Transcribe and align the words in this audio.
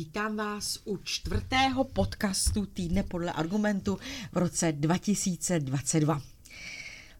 Vítám 0.00 0.36
vás 0.36 0.78
u 0.84 0.96
čtvrtého 0.96 1.84
podcastu 1.84 2.66
Týdne 2.66 3.02
podle 3.02 3.32
argumentu 3.32 3.98
v 4.32 4.36
roce 4.36 4.72
2022. 4.72 6.22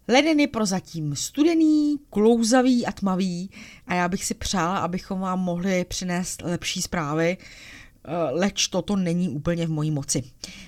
Leden 0.08 0.40
je 0.40 0.48
prozatím 0.48 1.16
studený, 1.16 1.98
klouzavý 2.10 2.86
a 2.86 2.92
tmavý 2.92 3.50
a 3.86 3.94
já 3.94 4.08
bych 4.08 4.24
si 4.24 4.34
přála, 4.34 4.78
abychom 4.78 5.20
vám 5.20 5.40
mohli 5.40 5.84
přinést 5.84 6.42
lepší 6.42 6.82
zprávy, 6.82 7.36
eh, 7.38 8.16
leč 8.30 8.68
toto 8.68 8.96
není 8.96 9.28
úplně 9.28 9.66
v 9.66 9.70
mojí 9.70 9.90
moci. 9.90 10.22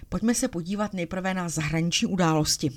Pojďme 0.08 0.34
se 0.34 0.48
podívat 0.48 0.92
nejprve 0.94 1.34
na 1.34 1.48
zahraniční 1.48 2.08
události. 2.08 2.70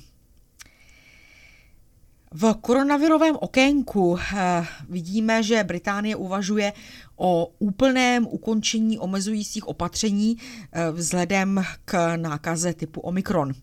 V 2.38 2.54
koronavirovém 2.62 3.36
okénku 3.40 4.20
eh, 4.20 4.68
vidíme, 4.90 5.44
že 5.44 5.64
Británie 5.64 6.16
uvažuje 6.16 6.74
o 7.16 7.52
úplném 7.60 8.28
ukončení 8.28 9.00
omezujících 9.00 9.68
opatření 9.68 10.38
eh, 10.38 10.92
vzhledem 10.92 11.64
k 11.86 12.16
nákaze 12.16 12.74
typu 12.74 13.02
Omikron. 13.02 13.54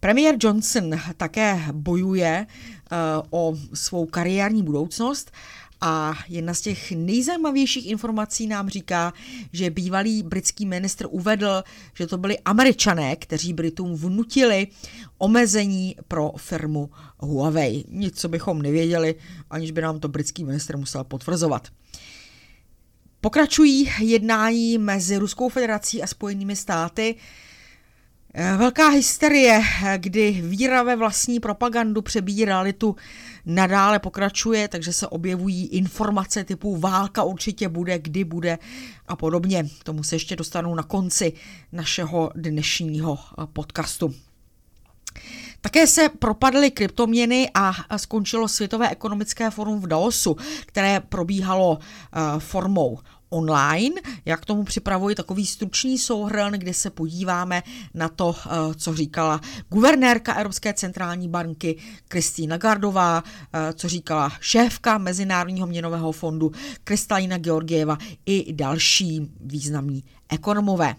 Premiér 0.00 0.34
Johnson 0.40 0.90
také 1.16 1.60
bojuje 1.72 2.46
eh, 2.46 2.96
o 3.30 3.54
svou 3.74 4.06
kariérní 4.06 4.62
budoucnost 4.62 5.30
a 5.88 6.14
jedna 6.28 6.54
z 6.54 6.60
těch 6.60 6.92
nejzajímavějších 6.92 7.86
informací 7.86 8.46
nám 8.46 8.68
říká, 8.68 9.12
že 9.52 9.70
bývalý 9.70 10.22
britský 10.22 10.66
ministr 10.66 11.06
uvedl, 11.10 11.62
že 11.94 12.06
to 12.06 12.18
byli 12.18 12.38
američané, 12.38 13.16
kteří 13.16 13.52
Britům 13.52 13.94
vnutili 13.94 14.66
omezení 15.18 15.96
pro 16.08 16.32
firmu 16.36 16.90
Huawei. 17.18 17.84
Nic, 17.88 18.20
co 18.20 18.28
bychom 18.28 18.62
nevěděli, 18.62 19.14
aniž 19.50 19.70
by 19.70 19.80
nám 19.80 20.00
to 20.00 20.08
britský 20.08 20.44
ministr 20.44 20.76
musel 20.76 21.04
potvrzovat. 21.04 21.68
Pokračují 23.20 23.90
jednání 24.00 24.78
mezi 24.78 25.16
Ruskou 25.16 25.48
federací 25.48 26.02
a 26.02 26.06
Spojenými 26.06 26.56
státy. 26.56 27.14
Velká 28.56 28.88
hysterie, 28.88 29.62
kdy 29.96 30.32
víra 30.32 30.82
ve 30.82 30.96
vlastní 30.96 31.40
propagandu 31.40 32.02
přebíjí 32.02 32.44
realitu, 32.44 32.96
nadále 33.46 33.98
pokračuje, 33.98 34.68
takže 34.68 34.92
se 34.92 35.06
objevují 35.06 35.66
informace 35.66 36.44
typu 36.44 36.76
válka 36.76 37.22
určitě 37.22 37.68
bude, 37.68 37.98
kdy 37.98 38.24
bude 38.24 38.58
a 39.08 39.16
podobně. 39.16 39.68
K 39.80 39.84
tomu 39.84 40.02
se 40.02 40.14
ještě 40.14 40.36
dostanu 40.36 40.74
na 40.74 40.82
konci 40.82 41.32
našeho 41.72 42.30
dnešního 42.34 43.18
podcastu. 43.52 44.14
Také 45.60 45.86
se 45.86 46.08
propadly 46.08 46.70
kryptoměny 46.70 47.50
a 47.54 47.98
skončilo 47.98 48.48
Světové 48.48 48.90
ekonomické 48.90 49.50
forum 49.50 49.80
v 49.80 49.86
Daosu, 49.86 50.36
které 50.66 51.00
probíhalo 51.00 51.78
formou 52.38 52.98
online. 53.30 54.00
Já 54.24 54.36
k 54.36 54.44
tomu 54.44 54.64
připravuji 54.64 55.14
takový 55.14 55.46
stručný 55.46 55.98
souhrn, 55.98 56.52
kde 56.52 56.74
se 56.74 56.90
podíváme 56.90 57.62
na 57.94 58.08
to, 58.08 58.34
eh, 58.46 58.74
co 58.74 58.94
říkala 58.94 59.40
guvernérka 59.68 60.34
Evropské 60.34 60.74
centrální 60.74 61.28
banky 61.28 61.76
Kristýna 62.08 62.56
Gardová, 62.56 63.24
eh, 63.52 63.72
co 63.72 63.88
říkala 63.88 64.32
šéfka 64.40 64.98
Mezinárodního 64.98 65.66
měnového 65.66 66.12
fondu 66.12 66.52
Kristalina 66.84 67.38
Georgieva 67.38 67.98
i 68.26 68.52
další 68.52 69.30
významní 69.40 70.04
ekonomové. 70.28 70.94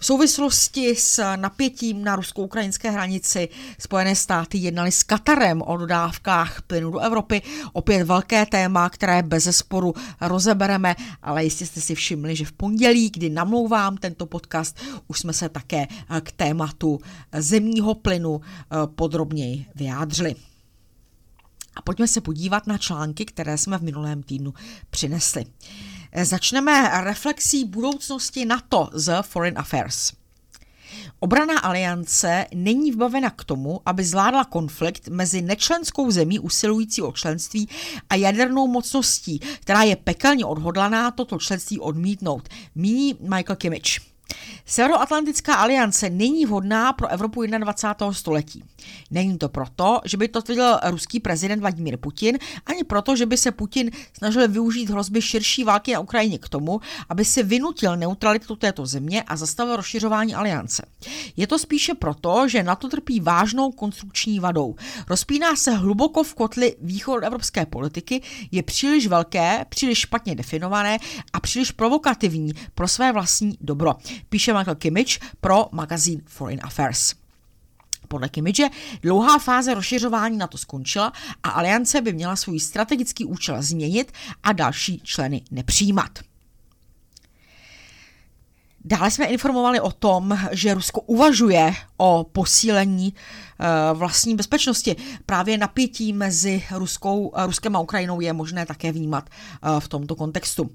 V 0.00 0.06
souvislosti 0.06 0.96
s 0.96 1.36
napětím 1.36 2.04
na 2.04 2.16
rusko-ukrajinské 2.16 2.90
hranici 2.90 3.48
Spojené 3.78 4.16
státy 4.16 4.58
jednali 4.58 4.92
s 4.92 5.02
Katarem 5.02 5.62
o 5.62 5.76
dodávkách 5.76 6.62
plynu 6.62 6.90
do 6.90 6.98
Evropy. 6.98 7.42
Opět 7.72 8.04
velké 8.04 8.46
téma, 8.46 8.90
které 8.90 9.22
bez 9.22 9.44
zesporu 9.44 9.94
rozebereme, 10.20 10.96
ale 11.22 11.44
jistě 11.44 11.66
jste 11.66 11.80
si 11.80 11.94
všimli, 11.94 12.36
že 12.36 12.44
v 12.44 12.52
pondělí, 12.52 13.10
kdy 13.10 13.30
namlouvám 13.30 13.96
tento 13.96 14.26
podcast, 14.26 14.78
už 15.08 15.18
jsme 15.18 15.32
se 15.32 15.48
také 15.48 15.86
k 16.20 16.32
tématu 16.32 17.00
zemního 17.38 17.94
plynu 17.94 18.40
eh, 18.40 18.76
podrobněji 18.86 19.66
vyjádřili. 19.74 20.34
A 21.76 21.82
pojďme 21.82 22.08
se 22.08 22.20
podívat 22.20 22.66
na 22.66 22.78
články, 22.78 23.24
které 23.24 23.58
jsme 23.58 23.78
v 23.78 23.82
minulém 23.82 24.22
týdnu 24.22 24.54
přinesli. 24.90 25.44
Začneme 26.16 26.90
reflexí 27.04 27.64
budoucnosti 27.64 28.44
NATO 28.44 28.88
z 28.92 29.22
Foreign 29.22 29.58
Affairs. 29.58 30.12
Obraná 31.20 31.58
aliance 31.58 32.46
není 32.54 32.92
vbavena 32.92 33.30
k 33.30 33.44
tomu, 33.44 33.80
aby 33.86 34.04
zvládla 34.04 34.44
konflikt 34.44 35.08
mezi 35.08 35.42
nečlenskou 35.42 36.10
zemí 36.10 36.38
usilující 36.38 37.02
o 37.02 37.12
členství 37.12 37.68
a 38.10 38.14
jadernou 38.14 38.66
mocností, 38.66 39.38
která 39.38 39.82
je 39.82 39.96
pekelně 39.96 40.44
odhodlaná 40.44 41.10
toto 41.10 41.38
členství 41.38 41.78
odmítnout, 41.78 42.48
míní 42.74 43.16
Michael 43.20 43.56
Kimmich. 43.56 44.09
Severoatlantická 44.66 45.54
aliance 45.54 46.10
není 46.10 46.46
vhodná 46.46 46.92
pro 46.92 47.08
Evropu 47.08 47.42
21. 47.42 48.12
století. 48.12 48.64
Není 49.10 49.38
to 49.38 49.48
proto, 49.48 50.00
že 50.04 50.16
by 50.16 50.28
to 50.28 50.42
tvrdil 50.42 50.78
ruský 50.84 51.20
prezident 51.20 51.60
Vladimír 51.60 51.96
Putin, 51.96 52.38
ani 52.66 52.84
proto, 52.84 53.16
že 53.16 53.26
by 53.26 53.36
se 53.36 53.50
Putin 53.50 53.90
snažil 54.12 54.48
využít 54.48 54.90
hrozby 54.90 55.22
širší 55.22 55.64
války 55.64 55.92
na 55.92 56.00
Ukrajině 56.00 56.38
k 56.38 56.48
tomu, 56.48 56.80
aby 57.08 57.24
si 57.24 57.42
vynutil 57.42 57.96
neutralitu 57.96 58.56
této 58.56 58.86
země 58.86 59.22
a 59.22 59.36
zastavil 59.36 59.76
rozšiřování 59.76 60.34
aliance. 60.34 60.86
Je 61.36 61.46
to 61.46 61.58
spíše 61.58 61.94
proto, 61.94 62.48
že 62.48 62.62
NATO 62.62 62.88
trpí 62.88 63.20
vážnou 63.20 63.72
konstrukční 63.72 64.40
vadou. 64.40 64.74
Rozpíná 65.08 65.56
se 65.56 65.70
hluboko 65.70 66.22
v 66.22 66.34
kotli 66.34 66.76
evropské 67.22 67.66
politiky, 67.66 68.22
je 68.52 68.62
příliš 68.62 69.06
velké, 69.06 69.64
příliš 69.68 69.98
špatně 69.98 70.34
definované 70.34 70.98
a 71.32 71.40
příliš 71.40 71.70
provokativní 71.70 72.52
pro 72.74 72.88
své 72.88 73.12
vlastní 73.12 73.58
dobro 73.60 73.94
píše 74.28 74.52
Michael 74.52 74.74
Kimmich 74.74 75.18
pro 75.40 75.66
magazín 75.72 76.22
Foreign 76.26 76.60
Affairs. 76.62 77.14
Podle 78.08 78.28
Kimmidge 78.28 78.68
dlouhá 79.02 79.38
fáze 79.38 79.74
rozšiřování 79.74 80.38
na 80.38 80.46
to 80.46 80.58
skončila 80.58 81.12
a 81.42 81.48
aliance 81.50 82.00
by 82.00 82.12
měla 82.12 82.36
svůj 82.36 82.60
strategický 82.60 83.24
účel 83.24 83.62
změnit 83.62 84.12
a 84.42 84.52
další 84.52 85.00
členy 85.04 85.42
nepřijímat. 85.50 86.18
Dále 88.84 89.10
jsme 89.10 89.26
informovali 89.26 89.80
o 89.80 89.92
tom, 89.92 90.38
že 90.52 90.74
Rusko 90.74 91.00
uvažuje 91.00 91.74
o 91.96 92.26
posílení 92.32 93.14
uh, 93.14 93.98
vlastní 93.98 94.36
bezpečnosti. 94.36 94.96
Právě 95.26 95.58
napětí 95.58 96.12
mezi 96.12 96.64
Ruskou, 96.70 97.32
Ruskem 97.46 97.76
a 97.76 97.80
Ukrajinou 97.80 98.20
je 98.20 98.32
možné 98.32 98.66
také 98.66 98.92
vnímat 98.92 99.30
uh, 99.30 99.80
v 99.80 99.88
tomto 99.88 100.16
kontextu. 100.16 100.70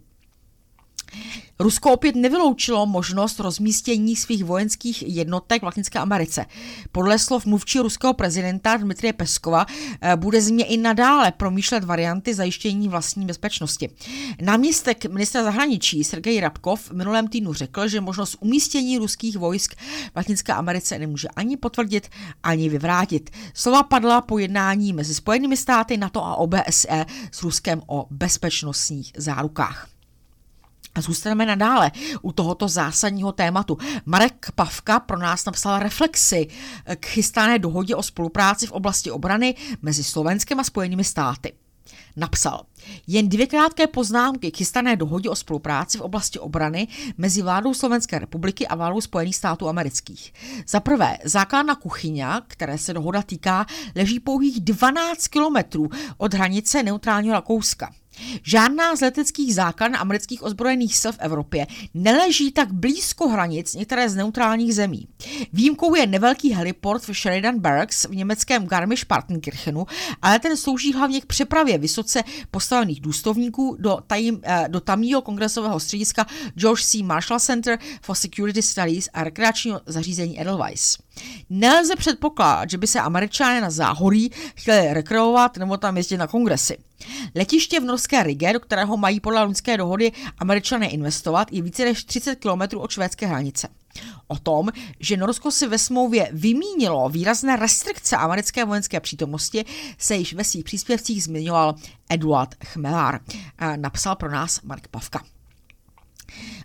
Rusko 1.60 1.94
opět 1.94 2.16
nevyloučilo 2.16 2.86
možnost 2.86 3.40
rozmístění 3.40 4.16
svých 4.16 4.44
vojenských 4.44 5.04
jednotek 5.08 5.62
v 5.62 5.66
Latinské 5.66 6.00
Americe. 6.00 6.46
Podle 6.92 7.20
slov 7.20 7.46
mluvčí 7.46 7.80
ruského 7.80 8.14
prezidenta 8.14 8.78
Dmitrie 8.78 9.14
Peskova 9.14 9.66
eh, 10.02 10.16
bude 10.16 10.42
země 10.42 10.66
i 10.66 10.78
nadále 10.78 11.32
promýšlet 11.32 11.84
varianty 11.84 12.34
zajištění 12.34 12.90
vlastní 12.90 13.26
bezpečnosti. 13.26 13.90
Náměstek 14.42 15.06
ministra 15.06 15.44
zahraničí 15.44 16.04
Sergej 16.04 16.40
Rabkov 16.40 16.82
v 16.82 16.92
minulém 16.92 17.28
týdnu 17.28 17.54
řekl, 17.54 17.88
že 17.88 18.02
možnost 18.02 18.38
umístění 18.40 18.98
ruských 18.98 19.38
vojsk 19.38 19.76
v 20.14 20.16
Latinské 20.16 20.54
Americe 20.54 21.00
nemůže 21.00 21.28
ani 21.36 21.58
potvrdit, 21.58 22.10
ani 22.44 22.70
vyvrátit. 22.70 23.30
Slova 23.54 23.84
padla 23.84 24.22
po 24.22 24.40
jednání 24.40 24.94
mezi 24.94 25.16
Spojenými 25.16 25.58
státy, 25.58 25.98
NATO 25.98 26.26
a 26.26 26.36
OBSE 26.36 27.06
s 27.32 27.44
Ruskem 27.44 27.82
o 27.88 28.08
bezpečnostních 28.10 29.12
zárukách. 29.18 29.95
A 30.96 31.02
zůstaneme 31.02 31.46
nadále 31.46 31.92
u 32.22 32.32
tohoto 32.32 32.68
zásadního 32.68 33.32
tématu. 33.32 33.78
Marek 34.06 34.52
Pavka 34.56 35.00
pro 35.00 35.20
nás 35.20 35.46
napsal 35.46 35.80
reflexy 35.80 36.48
k 36.96 37.06
chystané 37.06 37.60
dohodě 37.60 37.96
o 37.96 38.04
spolupráci 38.04 38.68
v 38.68 38.72
oblasti 38.72 39.12
obrany 39.12 39.56
mezi 39.82 40.04
Slovenskem 40.04 40.60
a 40.60 40.64
Spojenými 40.64 41.04
státy. 41.04 41.54
Napsal, 42.18 42.66
jen 43.08 43.30
dvě 43.30 43.48
krátké 43.48 43.88
poznámky 43.88 44.52
k 44.52 44.58
chystané 44.58 44.96
dohodě 44.96 45.30
o 45.30 45.36
spolupráci 45.36 45.98
v 45.98 46.02
oblasti 46.02 46.40
obrany 46.40 46.88
mezi 47.18 47.42
vládou 47.42 47.74
Slovenské 47.74 48.20
republiky 48.20 48.68
a 48.68 48.76
vládou 48.76 49.02
Spojených 49.02 49.36
států 49.36 49.70
amerických. 49.70 50.34
Za 50.68 50.80
prvé, 50.80 51.18
základna 51.24 51.76
kuchyně, 51.76 52.28
které 52.48 52.78
se 52.78 52.94
dohoda 52.94 53.22
týká, 53.22 53.66
leží 53.96 54.20
pouhých 54.20 54.62
12 54.62 55.28
kilometrů 55.28 55.90
od 56.18 56.34
hranice 56.34 56.84
neutrálního 56.84 57.34
Rakouska. 57.34 57.92
Žádná 58.44 58.96
z 58.96 59.02
leteckých 59.02 59.56
základen 59.56 59.98
amerických 59.98 60.44
ozbrojených 60.44 60.98
sil 61.02 61.12
v 61.12 61.20
Evropě 61.20 61.68
neleží 61.94 62.52
tak 62.52 62.74
blízko 62.74 63.30
hranic 63.30 63.74
některé 63.74 64.10
z 64.10 64.16
neutrálních 64.16 64.76
zemí. 64.76 65.08
Výjimkou 65.54 65.96
je 65.96 66.08
nevelký 66.08 66.54
heliport 66.54 67.08
v 67.08 67.14
Sheridan 67.14 67.60
Barracks 67.60 68.06
v 68.06 68.16
německém 68.16 68.68
Garmisch-Partenkirchenu, 68.68 69.86
ale 70.22 70.40
ten 70.40 70.58
slouží 70.58 70.94
hlavně 70.94 71.22
k 71.22 71.26
přepravě 71.26 71.78
vysoce 71.78 72.24
postavených 72.52 73.02
důstovníků 73.02 73.78
do, 73.80 73.98
tajím, 74.08 74.40
eh, 74.44 74.66
do 74.68 74.80
tamního 74.80 75.22
kongresového 75.22 75.80
střediska 75.80 76.26
George 76.56 76.84
C. 76.84 77.04
Marshall 77.04 77.40
Center 77.40 77.80
for 78.02 78.16
Security 78.16 78.62
Studies 78.62 79.10
a 79.14 79.24
rekreačního 79.24 79.82
zařízení 79.86 80.42
Edelweiss. 80.42 81.05
Nelze 81.50 81.96
předpokládat, 81.96 82.70
že 82.70 82.78
by 82.78 82.88
se 82.88 83.00
američané 83.00 83.62
na 83.62 83.70
záhorí 83.70 84.32
chtěli 84.56 84.94
rekreovat 84.94 85.58
nebo 85.58 85.78
tam 85.78 85.98
jezdit 85.98 86.18
na 86.18 86.28
kongresy. 86.28 86.78
Letiště 87.36 87.80
v 87.80 87.84
norské 87.84 88.24
Rige, 88.24 88.54
do 88.54 88.60
kterého 88.60 88.98
mají 88.98 89.20
podle 89.20 89.44
lunské 89.44 89.78
dohody 89.78 90.12
američané 90.38 90.90
investovat, 90.90 91.52
je 91.52 91.62
více 91.62 91.86
než 91.86 92.04
30 92.04 92.36
km 92.36 92.78
od 92.78 92.92
švédské 92.92 93.26
hranice. 93.26 93.68
O 94.28 94.38
tom, 94.38 94.70
že 95.00 95.18
Norsko 95.18 95.52
si 95.52 95.68
ve 95.68 95.78
smlouvě 95.78 96.30
vymínilo 96.32 97.10
výrazné 97.10 97.56
restrikce 97.56 98.18
americké 98.18 98.66
vojenské 98.66 99.00
přítomnosti, 99.00 99.66
se 99.98 100.16
již 100.16 100.34
ve 100.34 100.44
svých 100.44 100.64
příspěvcích 100.64 101.24
zmiňoval 101.24 101.76
Eduard 102.10 102.56
Chmelár. 102.66 103.20
Napsal 103.76 104.16
pro 104.16 104.32
nás 104.32 104.62
Mark 104.62 104.88
Pavka. 104.88 105.24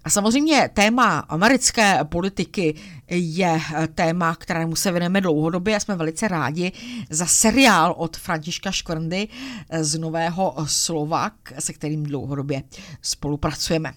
A 0.04 0.10
samozřejmě 0.10 0.70
téma 0.74 1.18
americké 1.18 2.04
politiky 2.04 2.74
je 3.08 3.60
téma, 3.94 4.34
kterému 4.34 4.76
se 4.76 4.90
věnujeme 4.90 5.20
dlouhodobě 5.20 5.76
a 5.76 5.80
jsme 5.80 5.96
velice 5.96 6.28
rádi 6.28 6.72
za 7.10 7.26
seriál 7.26 7.94
od 7.98 8.16
Františka 8.16 8.70
Škvrndy 8.70 9.28
z 9.80 9.98
Nového 9.98 10.54
Slovak, 10.66 11.32
se 11.58 11.72
kterým 11.72 12.02
dlouhodobě 12.02 12.62
spolupracujeme 13.02 13.92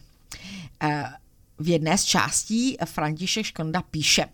v 1.60 1.70
jedné 1.70 1.98
z 1.98 2.04
částí 2.04 2.78
František 2.86 3.46
Škonda 3.46 3.82
píše. 3.82 4.26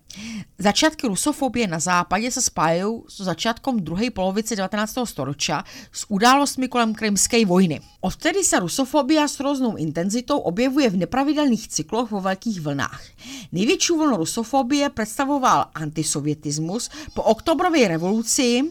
Začátky 0.57 1.07
rusofobie 1.07 1.68
na 1.68 1.80
západě 1.80 2.31
se 2.31 2.42
spájají 2.42 3.01
s 3.07 3.21
začátkem 3.21 3.80
druhé 3.80 4.12
polovice 4.12 4.56
19. 4.56 4.95
století 5.04 5.51
s 5.92 6.06
událostmi 6.10 6.68
kolem 6.68 6.94
krymské 6.94 7.45
vojny. 7.45 7.81
Odtedy 8.01 8.44
se 8.44 8.60
rusofobia 8.60 9.27
s 9.27 9.39
různou 9.39 9.75
intenzitou 9.75 10.38
objevuje 10.38 10.89
v 10.89 10.98
nepravidelných 10.98 11.68
cykloch 11.68 12.12
vo 12.12 12.21
velkých 12.21 12.62
vlnách. 12.62 13.04
Největší 13.51 13.94
vlnu 13.94 14.18
rusofobie 14.18 14.89
představoval 14.89 15.66
antisovietismus 15.75 16.89
po 17.13 17.24
oktobrové 17.24 17.88
revoluci 17.88 18.63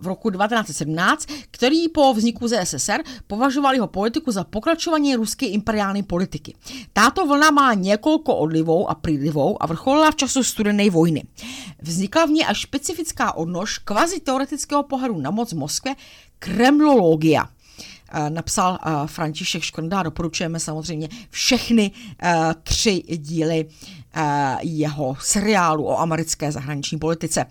v 0.00 0.06
roku 0.06 0.30
1917, 0.30 1.26
který 1.50 1.88
po 1.88 2.14
vzniku 2.14 2.48
ZSSR 2.48 3.02
považoval 3.26 3.74
jeho 3.74 3.86
politiku 3.86 4.32
za 4.32 4.44
pokračování 4.44 5.16
ruské 5.16 5.46
imperiální 5.46 6.02
politiky. 6.02 6.54
Táto 6.92 7.26
vlna 7.26 7.50
má 7.50 7.74
několik 7.74 8.28
odlivou 8.28 8.88
a 8.90 8.94
přílivou 8.94 9.62
a 9.62 9.66
vrcholila 9.66 10.10
v 10.10 10.16
času 10.16 10.42
studené 10.42 10.90
vojny. 10.90 11.24
Vznikla 11.82 12.24
v 12.24 12.30
ní 12.30 12.44
až 12.44 12.62
specifická 12.62 13.32
odnož 13.32 13.78
kvazi 13.78 14.20
teoretického 14.20 14.82
pohledu 14.82 15.20
na 15.20 15.30
moc 15.30 15.52
v 15.52 15.56
Moskvě 15.56 15.94
kremlologia 16.38 17.48
napsal 18.28 18.78
František 19.06 19.62
Škrnda. 19.62 20.02
Doporučujeme 20.02 20.60
samozřejmě 20.60 21.08
všechny 21.30 21.90
tři 22.62 23.02
díly 23.16 23.68
jeho 24.62 25.16
seriálu 25.20 25.86
o 25.86 26.00
americké 26.00 26.52
zahraniční 26.52 26.98
politice. 26.98 27.46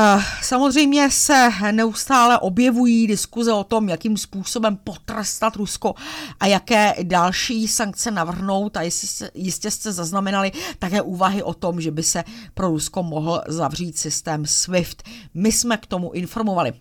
Eh, 0.00 0.22
samozřejmě 0.42 1.10
se 1.10 1.48
neustále 1.72 2.38
objevují 2.38 3.06
diskuze 3.06 3.52
o 3.52 3.64
tom, 3.64 3.88
jakým 3.88 4.16
způsobem 4.16 4.76
potrestat 4.76 5.56
Rusko 5.56 5.94
a 6.40 6.46
jaké 6.46 6.94
další 7.02 7.68
sankce 7.68 8.10
navrhnout 8.10 8.76
a 8.76 8.82
jistě, 8.82 9.30
jistě 9.34 9.70
jste 9.70 9.92
zaznamenali 9.92 10.52
také 10.78 11.02
úvahy 11.02 11.42
o 11.42 11.54
tom, 11.54 11.80
že 11.80 11.90
by 11.90 12.02
se 12.02 12.24
pro 12.54 12.68
Rusko 12.68 13.02
mohl 13.02 13.42
zavřít 13.48 13.98
systém 13.98 14.46
SWIFT. 14.46 15.02
My 15.34 15.52
jsme 15.52 15.76
k 15.76 15.86
tomu 15.86 16.12
informovali. 16.12 16.72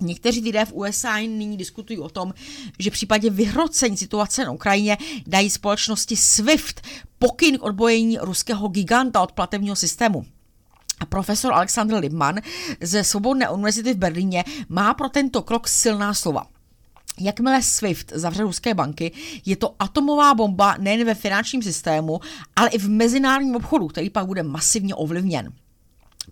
Někteří 0.00 0.40
lidé 0.40 0.64
v 0.64 0.72
USA 0.72 1.16
nyní 1.18 1.56
diskutují 1.56 1.98
o 1.98 2.08
tom, 2.08 2.34
že 2.78 2.90
v 2.90 2.92
případě 2.92 3.30
vyhrocení 3.30 3.96
situace 3.96 4.44
na 4.44 4.50
Ukrajině 4.50 4.98
dají 5.26 5.50
společnosti 5.50 6.16
SWIFT 6.16 6.80
pokyn 7.18 7.58
k 7.58 7.62
odbojení 7.62 8.18
ruského 8.18 8.68
giganta 8.68 9.22
od 9.22 9.32
platebního 9.32 9.76
systému. 9.76 10.24
Profesor 11.04 11.52
Alexander 11.52 11.98
Libman 11.98 12.34
ze 12.80 13.04
Svobodné 13.04 13.48
univerzity 13.48 13.94
v 13.94 13.98
Berlíně 13.98 14.44
má 14.68 14.94
pro 14.94 15.08
tento 15.08 15.42
krok 15.42 15.68
silná 15.68 16.14
slova. 16.14 16.46
Jakmile 17.20 17.62
SWIFT 17.62 18.12
zavře 18.14 18.42
ruské 18.42 18.74
banky, 18.74 19.12
je 19.46 19.56
to 19.56 19.74
atomová 19.78 20.34
bomba 20.34 20.76
nejen 20.78 21.06
ve 21.06 21.14
finančním 21.14 21.62
systému, 21.62 22.20
ale 22.56 22.68
i 22.68 22.78
v 22.78 22.88
mezinárodním 22.88 23.56
obchodu, 23.56 23.88
který 23.88 24.10
pak 24.10 24.26
bude 24.26 24.42
masivně 24.42 24.94
ovlivněn. 24.94 25.52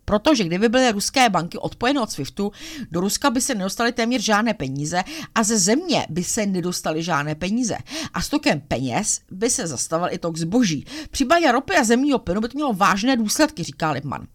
Protože 0.05 0.45
kdyby 0.45 0.69
byly 0.69 0.93
ruské 0.93 1.29
banky 1.29 1.59
odpojeny 1.59 2.01
od 2.01 2.11
SWIFTu, 2.11 2.53
do 2.91 3.01
Ruska 3.01 3.31
by 3.31 3.41
se 3.41 3.55
nedostaly 3.55 3.93
téměř 3.93 4.23
žádné 4.23 4.55
peníze 4.55 5.03
a 5.35 5.43
ze 5.43 5.59
země 5.59 6.07
by 6.11 6.25
se 6.25 6.47
nedostaly 6.47 7.03
žádné 7.03 7.35
peníze. 7.35 7.77
A 8.15 8.23
s 8.23 8.29
tokem 8.29 8.61
peněz 8.61 9.21
by 9.31 9.51
se 9.51 9.67
zastavil 9.67 10.09
i 10.11 10.19
tok 10.19 10.37
zboží. 10.37 10.85
V 11.13 11.53
ropy 11.53 11.77
a 11.77 11.85
zemního 11.85 12.19
plynu 12.19 12.41
by 12.41 12.49
to 12.49 12.55
mělo 12.55 12.73
vážné 12.73 13.17
důsledky, 13.17 13.63
říká 13.63 13.91
Lipman. 13.91 14.27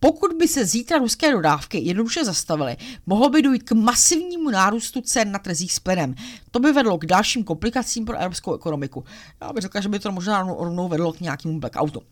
Pokud 0.00 0.32
by 0.32 0.48
se 0.48 0.66
zítra 0.66 0.98
ruské 0.98 1.32
dodávky 1.32 1.78
jednoduše 1.78 2.24
zastavily, 2.24 2.76
mohlo 3.06 3.30
by 3.30 3.42
dojít 3.42 3.62
k 3.62 3.72
masivnímu 3.72 4.50
nárůstu 4.50 5.00
cen 5.00 5.32
na 5.32 5.38
trzích 5.38 5.72
s 5.72 5.78
plynem. 5.78 6.14
To 6.50 6.60
by 6.60 6.72
vedlo 6.72 6.98
k 6.98 7.06
dalším 7.06 7.44
komplikacím 7.44 8.04
pro 8.04 8.16
evropskou 8.16 8.54
ekonomiku. 8.54 9.04
Já 9.40 9.52
bych 9.52 9.62
řekla, 9.62 9.80
že 9.80 9.88
by 9.88 9.98
to 9.98 10.12
možná 10.12 10.42
rovnou 10.42 10.88
vedlo 10.88 11.12
k 11.12 11.20
nějakému 11.20 11.60
blackoutu. 11.60 12.02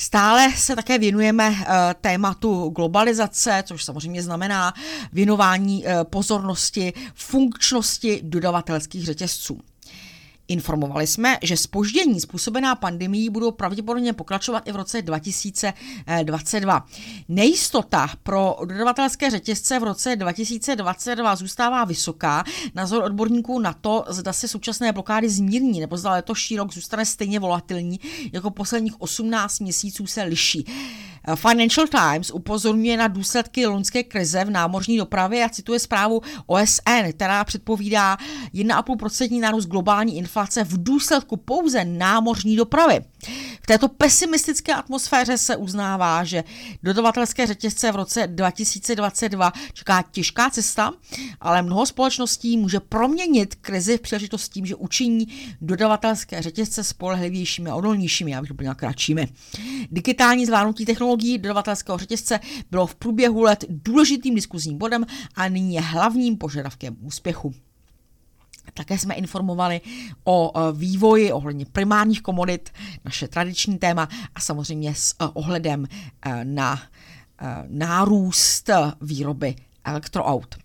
Stále 0.00 0.52
se 0.56 0.76
také 0.76 0.98
věnujeme 0.98 1.54
eh, 1.60 1.94
tématu 2.00 2.68
globalizace, 2.68 3.62
což 3.66 3.84
samozřejmě 3.84 4.22
znamená 4.22 4.74
věnování 5.12 5.86
eh, 5.86 6.04
pozornosti 6.04 6.92
funkčnosti 7.14 8.20
dodavatelských 8.22 9.04
řetězců. 9.04 9.60
Informovali 10.50 11.06
jsme, 11.06 11.38
že 11.42 11.56
spoždění 11.56 12.20
způsobená 12.20 12.74
pandemií 12.74 13.30
budou 13.30 13.50
pravděpodobně 13.50 14.12
pokračovat 14.12 14.68
i 14.68 14.72
v 14.72 14.76
roce 14.76 15.02
2022. 15.02 16.86
Nejistota 17.28 18.10
pro 18.22 18.56
dodavatelské 18.64 19.30
řetězce 19.30 19.78
v 19.78 19.82
roce 19.82 20.16
2022 20.16 21.36
zůstává 21.36 21.84
vysoká. 21.84 22.44
Názor 22.74 23.04
odborníků 23.04 23.58
na 23.58 23.72
to, 23.72 24.04
zda 24.08 24.32
se 24.32 24.48
současné 24.48 24.92
blokády 24.92 25.28
zmírní 25.28 25.80
nebo 25.80 25.96
zda 25.96 26.10
letošní 26.10 26.56
rok 26.56 26.72
zůstane 26.72 27.06
stejně 27.06 27.40
volatilní, 27.40 28.00
jako 28.32 28.50
posledních 28.50 29.00
18 29.00 29.60
měsíců 29.60 30.06
se 30.06 30.22
liší. 30.22 30.64
Financial 31.34 31.86
Times 31.86 32.30
upozorňuje 32.30 32.96
na 32.96 33.08
důsledky 33.08 33.66
loňské 33.66 34.02
krize 34.02 34.44
v 34.44 34.50
námořní 34.50 34.96
dopravě 34.96 35.44
a 35.44 35.48
cituje 35.48 35.78
zprávu 35.78 36.20
OSN, 36.46 37.12
která 37.12 37.44
předpovídá 37.44 38.16
1,5% 38.54 39.40
nárůst 39.40 39.66
globální 39.66 40.16
inflace 40.16 40.64
v 40.64 40.82
důsledku 40.82 41.36
pouze 41.36 41.84
námořní 41.84 42.56
dopravy. 42.56 43.00
V 43.62 43.66
této 43.66 43.88
pesimistické 43.88 44.74
atmosféře 44.74 45.38
se 45.38 45.56
uznává, 45.56 46.24
že 46.24 46.44
dodavatelské 46.82 47.46
řetězce 47.46 47.92
v 47.92 47.96
roce 47.96 48.26
2022 48.26 49.52
čeká 49.72 50.04
těžká 50.10 50.50
cesta, 50.50 50.92
ale 51.40 51.62
mnoho 51.62 51.86
společností 51.86 52.56
může 52.56 52.80
proměnit 52.80 53.54
krizi 53.54 53.98
v 53.98 54.00
příležitost 54.00 54.48
tím, 54.48 54.66
že 54.66 54.74
učiní 54.74 55.28
dodavatelské 55.60 56.42
řetězce 56.42 56.84
spolehlivějšími 56.84 57.70
a 57.70 57.74
odolnějšími, 57.74 58.30
já 58.30 58.40
bych 58.40 58.48
to 58.48 58.74
kratšími. 58.74 59.28
Digitální 59.90 60.46
zvládnutí 60.46 60.84
technologií 60.84 61.38
dodavatelského 61.38 61.98
řetězce 61.98 62.40
bylo 62.70 62.86
v 62.86 62.94
průběhu 62.94 63.42
let 63.42 63.64
důležitým 63.68 64.34
diskuzním 64.34 64.78
bodem 64.78 65.06
a 65.34 65.48
nyní 65.48 65.74
je 65.74 65.80
hlavním 65.80 66.36
požadavkem 66.36 66.96
úspěchu. 67.00 67.54
Také 68.74 68.98
jsme 68.98 69.14
informovali 69.14 69.80
o 70.24 70.52
e, 70.54 70.72
vývoji 70.72 71.32
ohledně 71.32 71.66
primárních 71.66 72.22
komodit, 72.22 72.70
naše 73.04 73.28
tradiční 73.28 73.78
téma 73.78 74.08
a 74.34 74.40
samozřejmě 74.40 74.94
s 74.94 75.12
e, 75.12 75.14
ohledem 75.24 75.86
e, 76.22 76.44
na 76.44 76.82
nárůst 77.68 78.70
výroby 79.00 79.56
elektroaut. 79.84 80.56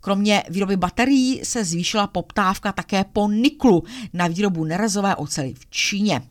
Kromě 0.00 0.42
výroby 0.48 0.76
baterií 0.76 1.40
se 1.44 1.64
zvýšila 1.64 2.06
poptávka 2.06 2.72
také 2.72 3.04
po 3.12 3.28
niklu 3.28 3.84
na 4.12 4.26
výrobu 4.26 4.64
nerezové 4.64 5.16
ocely 5.16 5.54
v 5.54 5.70
Číně. 5.70 6.22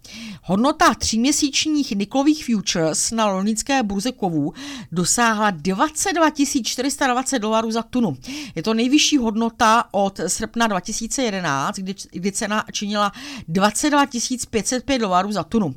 Hodnota 0.43 0.93
tříměsíčních 0.93 1.91
niklových 1.91 2.45
futures 2.45 3.11
na 3.11 3.27
londýnské 3.27 3.83
burze 3.83 4.11
kovů 4.11 4.53
dosáhla 4.91 5.51
22 5.51 6.29
420 6.63 7.39
dolarů 7.39 7.71
za 7.71 7.81
tunu. 7.81 8.17
Je 8.55 8.63
to 8.63 8.73
nejvyšší 8.73 9.17
hodnota 9.17 9.83
od 9.91 10.19
srpna 10.27 10.67
2011, 10.67 11.75
kdy, 12.11 12.31
cena 12.31 12.65
činila 12.71 13.11
22 13.47 14.05
505 14.49 14.99
dolarů 14.99 15.31
za 15.31 15.43
tunu. 15.43 15.75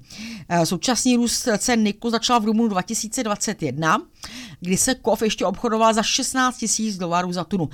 Eh, 0.49 0.67
současný 0.67 1.17
růst 1.17 1.49
cen 1.59 1.83
niklu 1.83 2.11
začal 2.11 2.41
v 2.41 2.45
dubnu 2.45 2.69
2021 2.69 3.99
kdy 4.61 4.77
se 4.77 4.95
kov 4.95 5.23
ještě 5.23 5.47
obchodoval 5.47 5.95
za 5.95 6.03
16 6.03 6.65
000 6.79 6.93
dolarů 6.99 7.33
za 7.33 7.45
tunu. 7.45 7.69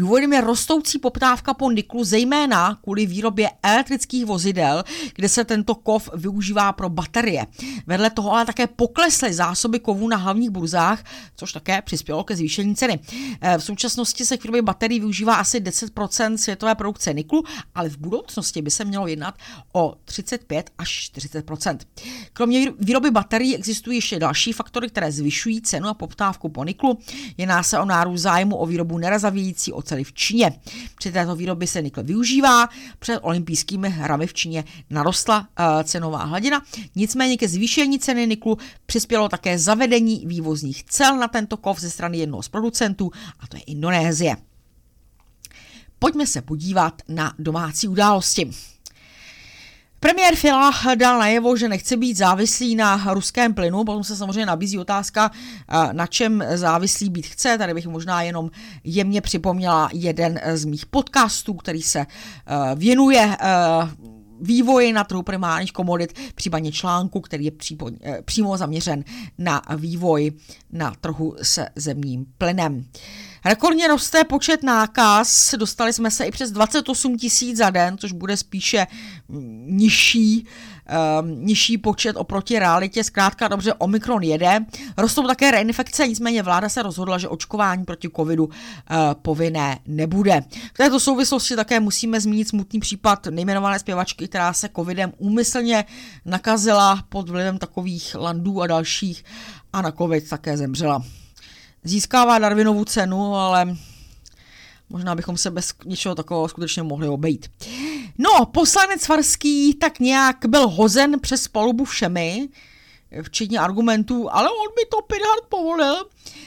Důvodem 0.00 0.32
je 0.32 0.40
rostoucí 0.40 0.98
poptávka 0.98 1.54
po 1.54 1.70
niklu, 1.70 2.04
zejména 2.04 2.78
kvůli 2.82 3.06
výrobě 3.06 3.50
elektrických 3.62 4.26
vozidel, 4.26 4.84
kde 5.14 5.28
se 5.28 5.44
tento 5.44 5.74
kov 5.74 6.10
využívá 6.14 6.72
pro 6.72 6.88
baterie. 6.88 7.46
Vedle 7.86 8.10
toho 8.10 8.32
ale 8.32 8.46
také 8.46 8.66
poklesly 8.66 9.32
zásoby 9.32 9.78
kovů 9.78 10.08
na 10.08 10.16
hlavních 10.16 10.50
burzách, 10.50 11.04
což 11.36 11.52
také 11.52 11.82
přispělo 11.82 12.24
ke 12.24 12.36
zvýšení 12.36 12.76
ceny. 12.76 13.00
Eh, 13.40 13.58
v 13.58 13.64
současnosti 13.64 14.24
se 14.24 14.36
k 14.36 14.44
výrobě 14.44 14.62
baterií 14.62 15.00
využívá 15.00 15.34
asi 15.34 15.60
10% 15.60 16.38
světové 16.38 16.74
produkce 16.74 17.14
niklu, 17.14 17.44
ale 17.74 17.88
v 17.88 17.98
budoucnosti 17.98 18.62
by 18.62 18.70
se 18.70 18.84
mělo 18.84 19.06
jednat 19.06 19.34
o 19.72 19.94
35 20.04 20.70
až 20.78 21.10
40%. 21.14 21.78
Kromě 22.32 22.72
výroby 22.78 23.10
baterií 23.10 23.56
existují 23.56 23.96
ještě 23.96 24.18
další 24.18 24.52
faktory, 24.52 24.88
které 24.88 25.12
zvyšují 25.12 25.62
cenu 25.62 25.88
a 25.88 25.94
poptávku 25.94 26.48
po 26.48 26.64
niklu. 26.64 26.98
Jedná 27.36 27.62
se 27.62 27.78
o 27.78 27.84
nárůst 27.84 28.20
zájmu 28.20 28.56
o 28.56 28.66
výrobu 28.66 28.98
nerazavějící 28.98 29.72
oceli 29.90 30.04
v 30.04 30.12
Číně. 30.12 30.52
Při 30.98 31.12
této 31.12 31.36
výrobě 31.36 31.68
se 31.68 31.82
nikl 31.82 32.02
využívá. 32.02 32.68
Před 32.98 33.18
olympijskými 33.18 33.90
hrami 33.90 34.26
v 34.26 34.34
Číně 34.34 34.64
narostla 34.90 35.38
uh, 35.40 35.82
cenová 35.82 36.24
hladina. 36.24 36.62
Nicméně 36.94 37.36
ke 37.36 37.48
zvýšení 37.48 37.98
ceny 37.98 38.26
niklu 38.26 38.58
přispělo 38.86 39.28
také 39.28 39.58
zavedení 39.58 40.26
vývozních 40.26 40.84
cel 40.84 41.18
na 41.18 41.28
tento 41.28 41.56
kov 41.56 41.80
ze 41.80 41.90
strany 41.90 42.18
jednoho 42.18 42.42
z 42.42 42.48
producentů, 42.48 43.10
a 43.40 43.46
to 43.46 43.56
je 43.56 43.62
Indonésie. 43.62 44.36
Pojďme 45.98 46.26
se 46.26 46.42
podívat 46.42 47.02
na 47.08 47.34
domácí 47.38 47.88
události. 47.88 48.50
Premiér 50.00 50.36
Fila 50.36 50.70
dal 50.94 51.18
najevo, 51.18 51.56
že 51.56 51.68
nechce 51.68 51.96
být 51.96 52.16
závislý 52.16 52.74
na 52.74 53.14
ruském 53.14 53.54
plynu, 53.54 53.84
potom 53.84 54.04
se 54.04 54.16
samozřejmě 54.16 54.46
nabízí 54.46 54.78
otázka, 54.78 55.30
na 55.92 56.06
čem 56.06 56.44
závislý 56.54 57.10
být 57.10 57.26
chce. 57.26 57.58
Tady 57.58 57.74
bych 57.74 57.86
možná 57.86 58.22
jenom 58.22 58.50
jemně 58.84 59.20
připomněla 59.20 59.88
jeden 59.92 60.40
z 60.54 60.64
mých 60.64 60.86
podcastů, 60.86 61.54
který 61.54 61.82
se 61.82 62.00
eh, 62.00 62.06
věnuje 62.74 63.36
eh, 63.40 63.46
vývoji 64.40 64.92
na 64.92 65.04
trhu 65.04 65.22
primárních 65.22 65.72
komodit, 65.72 66.18
případně 66.34 66.72
článku, 66.72 67.20
který 67.20 67.44
je 67.44 67.50
přípo, 67.50 67.90
eh, 68.02 68.22
přímo 68.24 68.56
zaměřen 68.56 69.04
na 69.38 69.62
vývoj 69.76 70.32
na 70.72 70.94
trhu 71.00 71.36
se 71.42 71.68
zemním 71.76 72.26
plynem. 72.38 72.84
Rekordně 73.44 73.88
roste 73.88 74.24
počet 74.24 74.62
nákaz, 74.62 75.54
dostali 75.58 75.92
jsme 75.92 76.10
se 76.10 76.24
i 76.24 76.30
přes 76.30 76.50
28 76.50 77.16
tisíc 77.16 77.56
za 77.56 77.70
den, 77.70 77.98
což 77.98 78.12
bude 78.12 78.36
spíše 78.36 78.86
mm, 79.28 79.66
nižší, 79.76 80.46
um, 81.20 81.46
nižší 81.46 81.78
počet 81.78 82.16
oproti 82.16 82.58
realitě. 82.58 83.04
Zkrátka 83.04 83.48
dobře, 83.48 83.74
Omikron 83.74 84.22
jede. 84.22 84.58
Rostou 84.96 85.26
také 85.26 85.50
reinfekce, 85.50 86.08
nicméně 86.08 86.42
vláda 86.42 86.68
se 86.68 86.82
rozhodla, 86.82 87.18
že 87.18 87.28
očkování 87.28 87.84
proti 87.84 88.08
covidu 88.16 88.44
uh, 88.44 88.52
povinné 89.22 89.78
nebude. 89.86 90.40
V 90.74 90.76
této 90.76 91.00
souvislosti 91.00 91.56
také 91.56 91.80
musíme 91.80 92.20
zmínit 92.20 92.48
smutný 92.48 92.80
případ 92.80 93.26
nejmenované 93.26 93.78
zpěvačky, 93.78 94.28
která 94.28 94.52
se 94.52 94.68
covidem 94.76 95.12
úmyslně 95.18 95.84
nakazila 96.24 97.02
pod 97.08 97.28
vlivem 97.28 97.58
takových 97.58 98.14
landů 98.14 98.62
a 98.62 98.66
dalších 98.66 99.24
a 99.72 99.82
na 99.82 99.92
covid 99.92 100.28
také 100.28 100.56
zemřela 100.56 101.02
získává 101.84 102.38
Darwinovu 102.38 102.84
cenu, 102.84 103.34
ale 103.34 103.76
možná 104.88 105.14
bychom 105.14 105.36
se 105.36 105.50
bez 105.50 105.72
něčeho 105.84 106.14
takového 106.14 106.48
skutečně 106.48 106.82
mohli 106.82 107.08
obejít. 107.08 107.50
No, 108.18 108.46
poslanec 108.46 109.06
Farský 109.06 109.74
tak 109.74 110.00
nějak 110.00 110.36
byl 110.48 110.68
hozen 110.68 111.20
přes 111.20 111.48
palubu 111.48 111.84
všemi, 111.84 112.48
včetně 113.22 113.58
argumentů, 113.58 114.28
ale 114.32 114.48
on 114.48 114.74
by 114.76 114.86
to 114.90 115.02
Pirhart 115.02 115.44
povolil. 115.48 116.04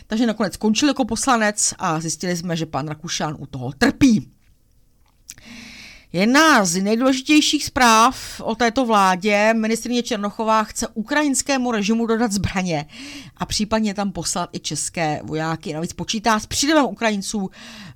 Takže 0.07 0.25
nakonec 0.25 0.53
skončil 0.53 0.87
jako 0.87 1.05
poslanec 1.05 1.73
a 1.77 1.99
zjistili 1.99 2.37
jsme, 2.37 2.55
že 2.55 2.65
pan 2.65 2.87
Rakušan 2.87 3.35
u 3.39 3.45
toho 3.45 3.71
trpí. 3.77 4.31
Jedna 6.15 6.65
z 6.65 6.83
nejdůležitějších 6.83 7.65
zpráv 7.65 8.41
o 8.41 8.55
této 8.55 8.85
vládě, 8.85 9.53
ministrině 9.53 10.03
Černochová 10.03 10.63
chce 10.63 10.87
ukrajinskému 10.87 11.71
režimu 11.71 12.05
dodat 12.05 12.31
zbraně 12.31 12.85
a 13.37 13.45
případně 13.45 13.93
tam 13.93 14.11
poslat 14.11 14.49
i 14.53 14.59
české 14.59 15.21
vojáky. 15.23 15.73
Navíc 15.73 15.93
počítá 15.93 16.39
s 16.39 16.45
přílivem 16.45 16.85
Ukrajinců 16.85 17.49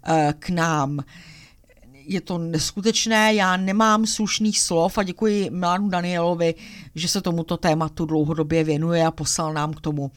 eh, 0.04 0.34
k 0.40 0.50
nám. 0.50 1.00
Je 2.10 2.22
to 2.22 2.38
neskutečné, 2.38 3.34
já 3.34 3.58
nemám 3.58 4.06
slušných 4.06 4.60
slov 4.60 4.98
a 4.98 5.04
děkuji 5.04 5.50
Milanu 5.50 5.90
Danielovi, 5.90 6.56
že 6.96 7.08
se 7.08 7.22
tomuto 7.22 7.58
tématu 7.58 8.06
dlouhodobě 8.06 8.64
věnuje 8.64 9.06
a 9.06 9.12
poslal 9.12 9.54
nám 9.54 9.74
k 9.74 9.82
tomu 9.82 10.12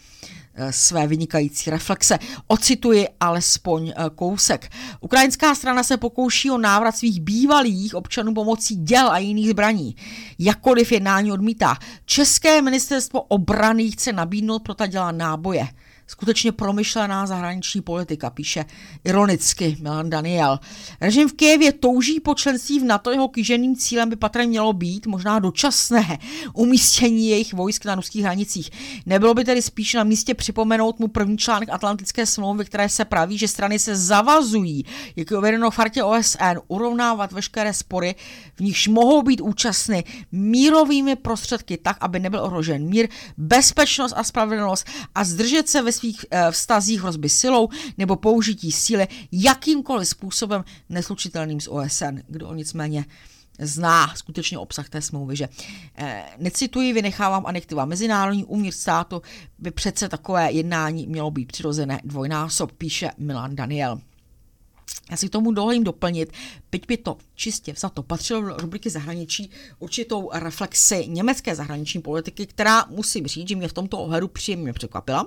Eh, 0.54 0.72
své 0.72 1.06
vynikající 1.06 1.70
reflexe. 1.70 2.18
Ocituji 2.46 3.08
alespoň 3.20 3.88
eh, 3.88 4.10
kousek. 4.14 4.72
Ukrajinská 5.00 5.54
strana 5.54 5.82
se 5.82 5.96
pokouší 5.96 6.50
o 6.50 6.58
návrat 6.58 6.96
svých 6.96 7.20
bývalých 7.20 7.94
občanů 7.94 8.34
pomocí 8.34 8.76
děl 8.76 9.10
a 9.10 9.18
jiných 9.18 9.50
zbraní. 9.50 9.96
Jakkoliv 10.38 10.92
jednání 10.92 11.32
odmítá. 11.32 11.76
České 12.04 12.62
ministerstvo 12.62 13.22
obrany 13.22 13.90
chce 13.90 14.12
nabídnout 14.12 14.58
pro 14.58 14.74
ta 14.74 14.86
děla 14.86 15.12
náboje 15.12 15.68
skutečně 16.10 16.52
promyšlená 16.52 17.26
zahraniční 17.26 17.80
politika, 17.80 18.30
píše 18.30 18.64
ironicky 19.04 19.76
Milan 19.80 20.10
Daniel. 20.10 20.58
Režim 21.00 21.28
v 21.28 21.32
Kijevě 21.32 21.72
touží 21.72 22.20
po 22.20 22.34
členství 22.34 22.80
v 22.80 22.84
NATO, 22.84 23.10
jeho 23.10 23.28
kýženým 23.28 23.76
cílem 23.76 24.10
by 24.10 24.16
patrně 24.16 24.46
mělo 24.46 24.72
být 24.72 25.06
možná 25.06 25.38
dočasné 25.38 26.18
umístění 26.54 27.28
jejich 27.28 27.54
vojsk 27.54 27.84
na 27.84 27.94
ruských 27.94 28.22
hranicích. 28.22 28.70
Nebylo 29.06 29.34
by 29.34 29.44
tedy 29.44 29.62
spíš 29.62 29.94
na 29.94 30.04
místě 30.04 30.34
připomenout 30.34 30.98
mu 30.98 31.08
první 31.08 31.38
článek 31.38 31.68
Atlantické 31.68 32.26
smlouvy, 32.26 32.64
které 32.64 32.88
se 32.88 33.04
praví, 33.04 33.38
že 33.38 33.48
strany 33.48 33.78
se 33.78 33.96
zavazují, 33.96 34.84
jak 35.16 35.30
je 35.30 35.38
uvedeno 35.38 35.70
v 35.70 35.76
chartě 35.76 36.02
OSN, 36.02 36.58
urovnávat 36.68 37.32
veškeré 37.32 37.74
spory, 37.74 38.14
v 38.54 38.60
nichž 38.60 38.88
mohou 38.88 39.22
být 39.22 39.40
účastny 39.40 40.04
mírovými 40.32 41.16
prostředky 41.16 41.76
tak, 41.76 41.96
aby 42.00 42.18
nebyl 42.18 42.40
ohrožen 42.40 42.88
mír, 42.88 43.08
bezpečnost 43.36 44.14
a 44.16 44.24
spravedlnost 44.24 44.86
a 45.14 45.24
zdržet 45.24 45.68
se 45.68 45.82
ve 45.82 45.99
svých 46.00 46.26
eh, 46.30 46.50
vztazích 46.50 47.00
hrozby 47.00 47.28
silou 47.28 47.68
nebo 47.98 48.16
použití 48.16 48.72
síly 48.72 49.08
jakýmkoliv 49.32 50.08
způsobem 50.08 50.64
neslučitelným 50.88 51.60
s 51.60 51.70
OSN. 51.70 52.18
Kdo 52.28 52.48
o 52.48 52.54
nicméně 52.54 53.04
zná 53.58 54.14
skutečně 54.16 54.58
obsah 54.58 54.88
té 54.88 55.02
smlouvy, 55.02 55.36
že 55.36 55.48
eh, 55.94 56.24
necituji, 56.38 56.92
vynechávám 56.92 57.46
anektiva. 57.46 57.84
Mezinárodní 57.84 58.44
umír 58.44 58.72
státu 58.72 59.22
by 59.58 59.70
přece 59.70 60.08
takové 60.08 60.52
jednání 60.52 61.06
mělo 61.06 61.30
být 61.30 61.52
přirozené 61.52 62.00
dvojnásob, 62.04 62.72
píše 62.72 63.10
Milan 63.18 63.56
Daniel. 63.56 64.00
Já 65.10 65.16
si 65.16 65.28
k 65.28 65.32
tomu 65.32 65.52
dovolím 65.52 65.84
doplnit, 65.84 66.32
byť 66.70 66.86
by 66.86 66.96
to 66.96 67.16
čistě 67.34 67.74
za 67.78 67.88
to 67.88 68.02
patřilo 68.02 68.42
do 68.42 68.56
rubriky 68.56 68.90
zahraničí, 68.90 69.50
určitou 69.78 70.30
reflexi 70.32 71.06
německé 71.08 71.54
zahraniční 71.54 72.02
politiky, 72.02 72.46
která 72.46 72.84
musím 72.88 73.26
říct, 73.26 73.48
že 73.48 73.56
mě 73.56 73.68
v 73.68 73.72
tomto 73.72 73.98
ohledu 73.98 74.28
příjemně 74.28 74.72
překvapila. 74.72 75.26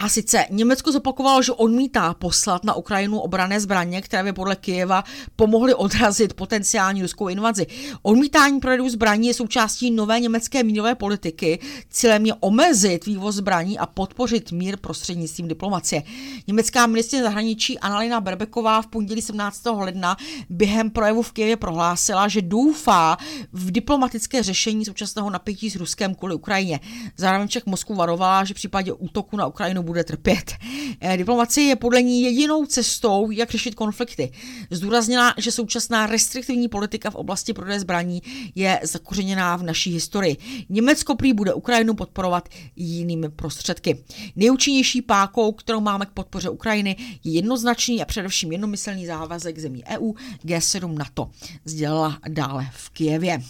A 0.00 0.08
sice 0.08 0.46
Německo 0.50 0.92
zopakovalo, 0.92 1.42
že 1.42 1.52
odmítá 1.52 2.14
poslat 2.14 2.64
na 2.64 2.74
Ukrajinu 2.74 3.18
obrané 3.18 3.60
zbraně, 3.60 4.02
které 4.02 4.24
by 4.24 4.32
podle 4.32 4.56
Kyjeva 4.56 5.04
pomohly 5.36 5.74
odrazit 5.74 6.34
potenciální 6.34 7.02
ruskou 7.02 7.28
invazi. 7.28 7.66
Odmítání 8.02 8.60
prodeju 8.60 8.88
zbraní 8.88 9.28
je 9.28 9.34
součástí 9.34 9.90
nové 9.90 10.20
německé 10.20 10.62
mínové 10.62 10.94
politiky. 10.94 11.58
Cílem 11.90 12.26
je 12.26 12.34
omezit 12.40 13.06
vývoz 13.06 13.34
zbraní 13.34 13.78
a 13.78 13.86
podpořit 13.86 14.52
mír 14.52 14.76
prostřednictvím 14.76 15.48
diplomacie. 15.48 16.02
Německá 16.46 16.86
ministrině 16.86 17.22
zahraničí 17.22 17.78
Annalena 17.78 18.20
Berbeková 18.20 18.82
v 18.82 18.86
pondělí 18.86 19.22
17. 19.22 19.62
ledna 19.66 20.16
během 20.50 20.90
projevu 20.90 21.22
v 21.22 21.32
Kyjevě 21.32 21.56
prohlásila, 21.56 22.28
že 22.28 22.42
doufá 22.42 23.16
v 23.52 23.70
diplomatické 23.70 24.42
řešení 24.42 24.84
současného 24.84 25.30
napětí 25.30 25.70
s 25.70 25.76
Ruskem 25.76 26.14
kvůli 26.14 26.34
Ukrajině. 26.34 26.80
Zároveň 27.16 27.48
však 27.48 27.66
Moskvu 27.66 27.94
varovala, 27.94 28.44
že 28.44 28.54
v 28.54 28.56
případě 28.56 28.92
útoku 28.92 29.36
na 29.36 29.46
Ukrajinu 29.46 29.87
bude 29.88 30.04
trpět. 30.04 30.52
Eh, 31.00 31.16
diplomacie 31.16 31.66
je 31.66 31.76
podle 31.76 32.02
ní 32.02 32.22
jedinou 32.22 32.66
cestou, 32.66 33.30
jak 33.30 33.50
řešit 33.50 33.74
konflikty. 33.74 34.32
Zdůraznila, 34.70 35.34
že 35.36 35.52
současná 35.52 36.06
restriktivní 36.06 36.68
politika 36.68 37.10
v 37.10 37.14
oblasti 37.14 37.52
prodeje 37.52 37.80
zbraní 37.80 38.22
je 38.54 38.80
zakořeněná 38.82 39.56
v 39.56 39.62
naší 39.62 39.92
historii. 39.92 40.36
Německo 40.68 41.16
prý 41.16 41.32
bude 41.32 41.54
Ukrajinu 41.54 41.94
podporovat 41.94 42.48
jinými 42.76 43.28
prostředky. 43.28 44.04
Nejúčinnější 44.36 45.02
pákou, 45.02 45.52
kterou 45.52 45.80
máme 45.80 46.06
k 46.06 46.10
podpoře 46.10 46.50
Ukrajiny, 46.50 46.96
je 47.24 47.32
jednoznačný 47.32 48.02
a 48.02 48.04
především 48.04 48.52
jednomyslný 48.52 49.06
závazek 49.06 49.58
zemí 49.58 49.84
EU 49.84 50.12
G7 50.44 50.94
NATO, 50.94 51.30
sdělila 51.64 52.18
dále 52.28 52.68
v 52.72 52.90
Kijevě. 52.90 53.42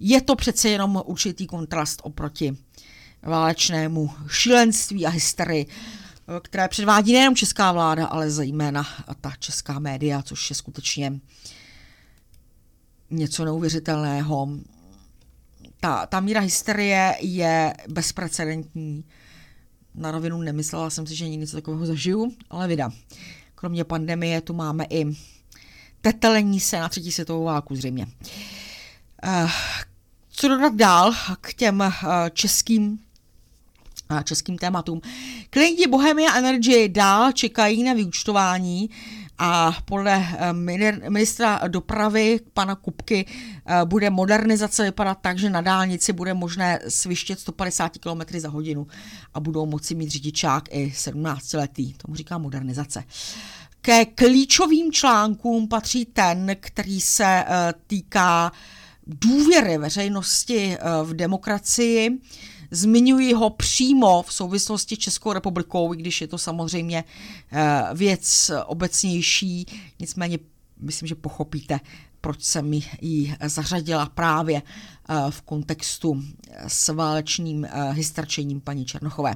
Je 0.00 0.20
to 0.20 0.36
přece 0.36 0.68
jenom 0.68 1.02
určitý 1.06 1.46
kontrast 1.46 2.00
oproti 2.04 2.56
válečnému 3.22 4.10
šílenství 4.28 5.06
a 5.06 5.10
hysterii, 5.10 5.66
které 6.42 6.68
předvádí 6.68 7.12
nejenom 7.12 7.36
česká 7.36 7.72
vláda, 7.72 8.06
ale 8.06 8.30
zejména 8.30 8.86
ta 9.20 9.32
česká 9.38 9.78
média, 9.78 10.22
což 10.22 10.50
je 10.50 10.56
skutečně 10.56 11.20
něco 13.10 13.44
neuvěřitelného. 13.44 14.48
Ta, 15.80 16.06
ta 16.06 16.20
míra 16.20 16.40
hysterie 16.40 17.14
je 17.20 17.74
bezprecedentní. 17.88 19.04
Na 19.94 20.10
rovinu 20.10 20.42
nemyslela 20.42 20.90
jsem 20.90 21.06
si, 21.06 21.16
že 21.16 21.28
něco 21.28 21.56
takového 21.56 21.86
zažiju, 21.86 22.32
ale 22.50 22.68
vida. 22.68 22.90
Kromě 23.54 23.84
pandemie 23.84 24.40
tu 24.40 24.54
máme 24.54 24.84
i 24.90 25.16
tetelení 26.00 26.60
se 26.60 26.80
na 26.80 26.88
třetí 26.88 27.12
světovou 27.12 27.44
válku 27.44 27.76
zřejmě. 27.76 28.06
Eh, 29.22 29.46
co 30.30 30.48
dodat 30.48 30.74
dál 30.74 31.12
k 31.40 31.54
těm 31.54 31.82
eh, 31.82 31.92
českým 32.30 32.98
českým 34.22 34.58
tématům. 34.58 35.00
Klienti 35.50 35.86
Bohemia 35.86 36.34
Energy 36.34 36.88
dál 36.88 37.32
čekají 37.32 37.82
na 37.82 37.92
vyučtování 37.92 38.90
a 39.38 39.76
podle 39.84 40.26
eh, 40.38 40.52
ministra 41.08 41.60
dopravy 41.68 42.40
pana 42.54 42.74
Kupky 42.74 43.26
eh, 43.66 43.84
bude 43.84 44.10
modernizace 44.10 44.84
vypadat 44.84 45.18
tak, 45.20 45.38
že 45.38 45.50
na 45.50 45.60
dálnici 45.60 46.12
bude 46.12 46.34
možné 46.34 46.80
svištět 46.88 47.40
150 47.40 47.98
km 47.98 48.38
za 48.38 48.48
hodinu 48.48 48.86
a 49.34 49.40
budou 49.40 49.66
moci 49.66 49.94
mít 49.94 50.10
řidičák 50.10 50.64
i 50.70 50.92
17 50.96 51.52
letý. 51.52 51.92
Tomu 51.92 52.14
říká 52.14 52.38
modernizace. 52.38 53.04
Ke 53.80 54.04
klíčovým 54.04 54.92
článkům 54.92 55.68
patří 55.68 56.04
ten, 56.04 56.56
který 56.60 57.00
se 57.00 57.44
týká 57.86 58.52
důvěry 59.06 59.78
veřejnosti 59.78 60.76
v 61.02 61.14
demokracii 61.14 62.18
Zmiňuji 62.74 63.32
ho 63.32 63.50
přímo 63.50 64.22
v 64.22 64.32
souvislosti 64.32 64.96
Českou 64.96 65.32
republikou, 65.32 65.94
i 65.94 65.96
když 65.96 66.20
je 66.20 66.28
to 66.28 66.38
samozřejmě 66.38 67.04
eh, 67.52 67.82
věc 67.94 68.50
obecnější, 68.66 69.66
nicméně 70.00 70.38
myslím, 70.80 71.08
že 71.08 71.14
pochopíte, 71.14 71.80
proč 72.20 72.42
jsem 72.42 72.72
ji 73.00 73.36
zařadila 73.46 74.06
právě 74.06 74.62
eh, 74.62 75.14
v 75.30 75.42
kontextu 75.42 76.22
s 76.68 76.88
válečným 76.88 77.64
eh, 77.64 77.92
hysterčením 77.92 78.60
paní 78.60 78.84
Černochové. 78.84 79.34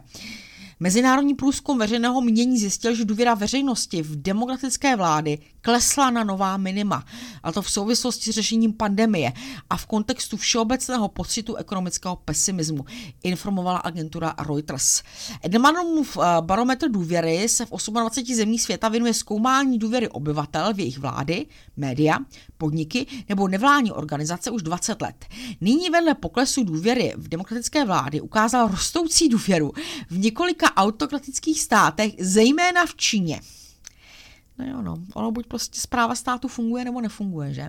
Mezinárodní 0.81 1.35
průzkum 1.35 1.79
veřejného 1.79 2.21
mínění 2.21 2.59
zjistil, 2.59 2.95
že 2.95 3.05
důvěra 3.05 3.35
veřejnosti 3.35 4.03
v 4.03 4.23
demokratické 4.23 4.97
vlády 4.97 5.39
klesla 5.67 6.11
na 6.11 6.25
nová 6.25 6.57
minima, 6.57 7.05
a 7.43 7.53
to 7.53 7.63
v 7.63 7.71
souvislosti 7.71 8.33
s 8.33 8.35
řešením 8.35 8.73
pandemie 8.73 9.33
a 9.71 9.77
v 9.77 9.87
kontextu 9.87 10.37
všeobecného 10.37 11.09
pocitu 11.09 11.57
ekonomického 11.57 12.17
pesimismu, 12.17 12.85
informovala 13.23 13.79
agentura 13.79 14.35
Reuters. 14.47 15.03
Edelmanův 15.43 16.17
eh, 16.17 16.23
barometr 16.41 16.89
důvěry 16.89 17.49
se 17.49 17.67
v 17.67 17.71
28 17.91 18.35
zemích 18.35 18.63
světa 18.63 18.89
věnuje 18.89 19.15
zkoumání 19.15 19.79
důvěry 19.79 20.09
obyvatel 20.09 20.75
v 20.75 20.81
jejich 20.81 20.99
vlády, 20.99 21.47
média, 21.77 22.19
podniky 22.59 23.07
nebo 23.29 23.49
nevládní 23.49 23.93
organizace 23.93 24.51
už 24.51 24.63
20 24.63 25.03
let. 25.03 25.25
Nyní 25.61 25.91
vedle 25.91 26.15
poklesu 26.15 26.65
důvěry 26.65 27.13
v 27.17 27.29
demokratické 27.29 27.85
vlády 27.85 28.21
ukázal 28.21 28.69
rostoucí 28.69 29.29
důvěru 29.29 29.73
v 30.11 30.19
několika 30.19 30.77
autokratických 30.77 31.61
státech, 31.61 32.13
zejména 32.19 32.87
v 32.87 32.95
Číně. 32.95 33.41
No 34.59 34.67
jo, 34.67 34.83
no. 34.83 34.97
Ono 35.15 35.31
buď 35.31 35.47
prostě 35.47 35.81
zpráva 35.81 36.15
státu 36.15 36.49
funguje 36.49 36.85
nebo 36.85 37.01
nefunguje, 37.01 37.55
že? 37.55 37.69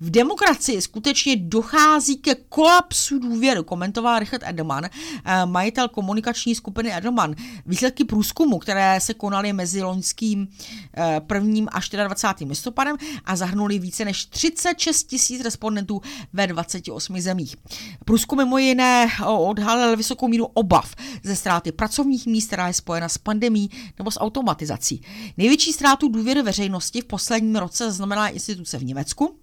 V 0.00 0.10
demokracii 0.10 0.82
skutečně 0.82 1.36
dochází 1.36 2.16
ke 2.16 2.34
kolapsu 2.34 3.18
důvěry, 3.18 3.60
komentoval 3.64 4.18
Richard 4.18 4.42
Edelman, 4.46 4.84
eh, 4.84 5.46
majitel 5.46 5.88
komunikační 5.88 6.54
skupiny 6.54 6.96
Edelman. 6.96 7.34
Výsledky 7.66 8.04
průzkumu, 8.04 8.58
které 8.58 9.00
se 9.00 9.14
konaly 9.14 9.52
mezi 9.52 9.82
loňským 9.82 10.48
eh, 10.96 11.20
prvním 11.20 11.68
a 11.72 11.80
24. 12.06 12.48
listopadem 12.48 12.96
a 13.24 13.36
zahrnuli 13.36 13.78
více 13.78 14.04
než 14.04 14.24
36 14.24 15.04
tisíc 15.04 15.42
respondentů 15.42 16.00
ve 16.32 16.46
28 16.46 17.20
zemích. 17.20 17.56
Průzkum 18.04 18.38
mimo 18.38 18.58
jiné 18.58 19.08
odhalil 19.26 19.96
vysokou 19.96 20.28
míru 20.28 20.44
obav 20.44 20.94
ze 21.22 21.36
ztráty 21.36 21.72
pracovních 21.72 22.26
míst, 22.26 22.46
která 22.46 22.68
je 22.68 22.74
spojena 22.74 23.08
s 23.08 23.18
pandemí 23.18 23.70
nebo 23.98 24.10
s 24.10 24.20
automatizací. 24.20 25.02
Největší 25.36 25.72
ztrátu 25.72 26.08
důvěry 26.08 26.21
veřejnosti 26.42 27.00
v 27.00 27.04
posledním 27.04 27.56
roce 27.56 27.92
znamená 27.92 28.28
instituce 28.28 28.78
v 28.78 28.84
Německu, 28.84 29.38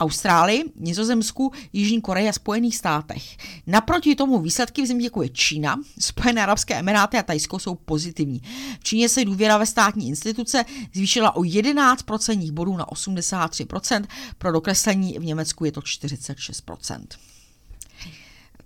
Austrálii, 0.00 0.64
Nizozemsku, 0.76 1.52
Jižní 1.72 2.00
Koreji 2.00 2.28
a 2.28 2.32
Spojených 2.32 2.76
státech. 2.76 3.36
Naproti 3.66 4.14
tomu 4.14 4.38
výsledky 4.38 4.82
v 4.82 4.86
zemích 4.86 5.04
jako 5.04 5.22
je 5.22 5.28
Čína, 5.28 5.76
Spojené 5.98 6.42
arabské 6.42 6.78
emiráty 6.78 7.18
a 7.18 7.22
Tajsko 7.22 7.58
jsou 7.58 7.74
pozitivní. 7.74 8.42
V 8.80 8.84
Číně 8.84 9.08
se 9.08 9.24
důvěra 9.24 9.58
ve 9.58 9.66
státní 9.66 10.08
instituce 10.08 10.64
zvýšila 10.94 11.36
o 11.36 11.40
11% 11.40 12.52
bodů 12.52 12.76
na 12.76 12.86
83%, 12.86 14.06
pro 14.38 14.52
dokreslení 14.52 15.18
v 15.18 15.24
Německu 15.24 15.64
je 15.64 15.72
to 15.72 15.80
46% 15.80 17.06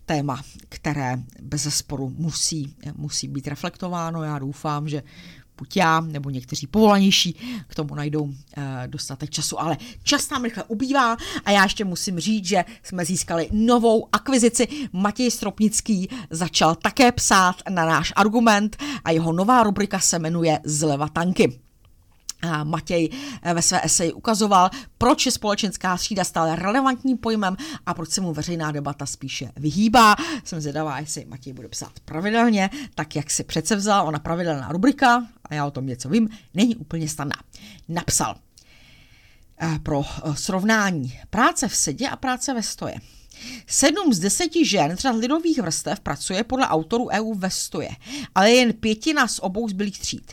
téma, 0.06 0.42
které 0.68 1.16
bez 1.42 1.76
sporu 1.76 2.10
musí, 2.16 2.76
musí 2.94 3.28
být 3.28 3.48
reflektováno. 3.48 4.22
Já 4.22 4.38
doufám, 4.38 4.88
že 4.88 5.02
buď 5.58 5.76
já 5.76 6.00
nebo 6.00 6.30
někteří 6.30 6.66
povolanější 6.66 7.32
k 7.68 7.74
tomu 7.74 7.94
najdou 7.94 8.22
uh, 8.22 8.32
dostatek 8.86 9.30
času, 9.30 9.60
ale 9.60 9.76
čas 10.02 10.30
nám 10.30 10.44
rychle 10.44 10.64
ubývá 10.68 11.16
a 11.44 11.50
já 11.50 11.62
ještě 11.62 11.84
musím 11.84 12.20
říct, 12.20 12.46
že 12.46 12.64
jsme 12.82 13.04
získali 13.04 13.48
novou 13.52 14.08
akvizici. 14.12 14.68
Matěj 14.92 15.30
Stropnický 15.30 16.08
začal 16.30 16.74
také 16.74 17.12
psát 17.12 17.56
na 17.68 17.86
náš 17.86 18.12
argument 18.16 18.76
a 19.04 19.10
jeho 19.10 19.32
nová 19.32 19.62
rubrika 19.62 20.00
se 20.00 20.18
jmenuje 20.18 20.60
Zleva 20.64 21.08
tanky. 21.08 21.63
Matěj 22.64 23.08
eh, 23.42 23.54
ve 23.54 23.62
své 23.62 23.84
eseji 23.84 24.12
ukazoval, 24.12 24.70
proč 24.98 25.26
je 25.26 25.32
společenská 25.32 25.96
třída 25.96 26.24
stále 26.24 26.56
relevantním 26.56 27.18
pojmem 27.18 27.56
a 27.86 27.94
proč 27.94 28.10
se 28.10 28.20
mu 28.20 28.32
veřejná 28.32 28.72
debata 28.72 29.06
spíše 29.06 29.52
vyhýbá. 29.56 30.16
Jsem 30.44 30.60
zvědavá, 30.60 30.98
jestli 30.98 31.24
Matěj 31.24 31.52
bude 31.52 31.68
psát 31.68 32.00
pravidelně, 32.04 32.70
tak 32.94 33.16
jak 33.16 33.30
si 33.30 33.44
přece 33.44 33.76
vzal, 33.76 34.08
ona 34.08 34.18
pravidelná 34.18 34.68
rubrika, 34.72 35.26
a 35.44 35.54
já 35.54 35.66
o 35.66 35.70
tom 35.70 35.86
něco 35.86 36.08
vím, 36.08 36.28
není 36.54 36.76
úplně 36.76 37.08
snadná. 37.08 37.36
Napsal 37.88 38.36
eh, 39.60 39.78
pro 39.82 40.02
eh, 40.02 40.36
srovnání 40.36 41.20
práce 41.30 41.68
v 41.68 41.76
sedě 41.76 42.08
a 42.08 42.16
práce 42.16 42.54
ve 42.54 42.62
stoje. 42.62 42.94
Sedm 43.66 44.12
z 44.12 44.18
deseti 44.18 44.64
žen 44.64 44.96
z 44.96 45.10
lidových 45.10 45.58
vrstev 45.58 46.00
pracuje 46.00 46.44
podle 46.44 46.68
autorů 46.68 47.08
EU 47.08 47.34
ve 47.34 47.50
stoje, 47.50 47.90
ale 48.34 48.50
jen 48.50 48.72
pětina 48.72 49.28
z 49.28 49.38
obou 49.38 49.68
zbylých 49.68 49.98
tříd. 49.98 50.32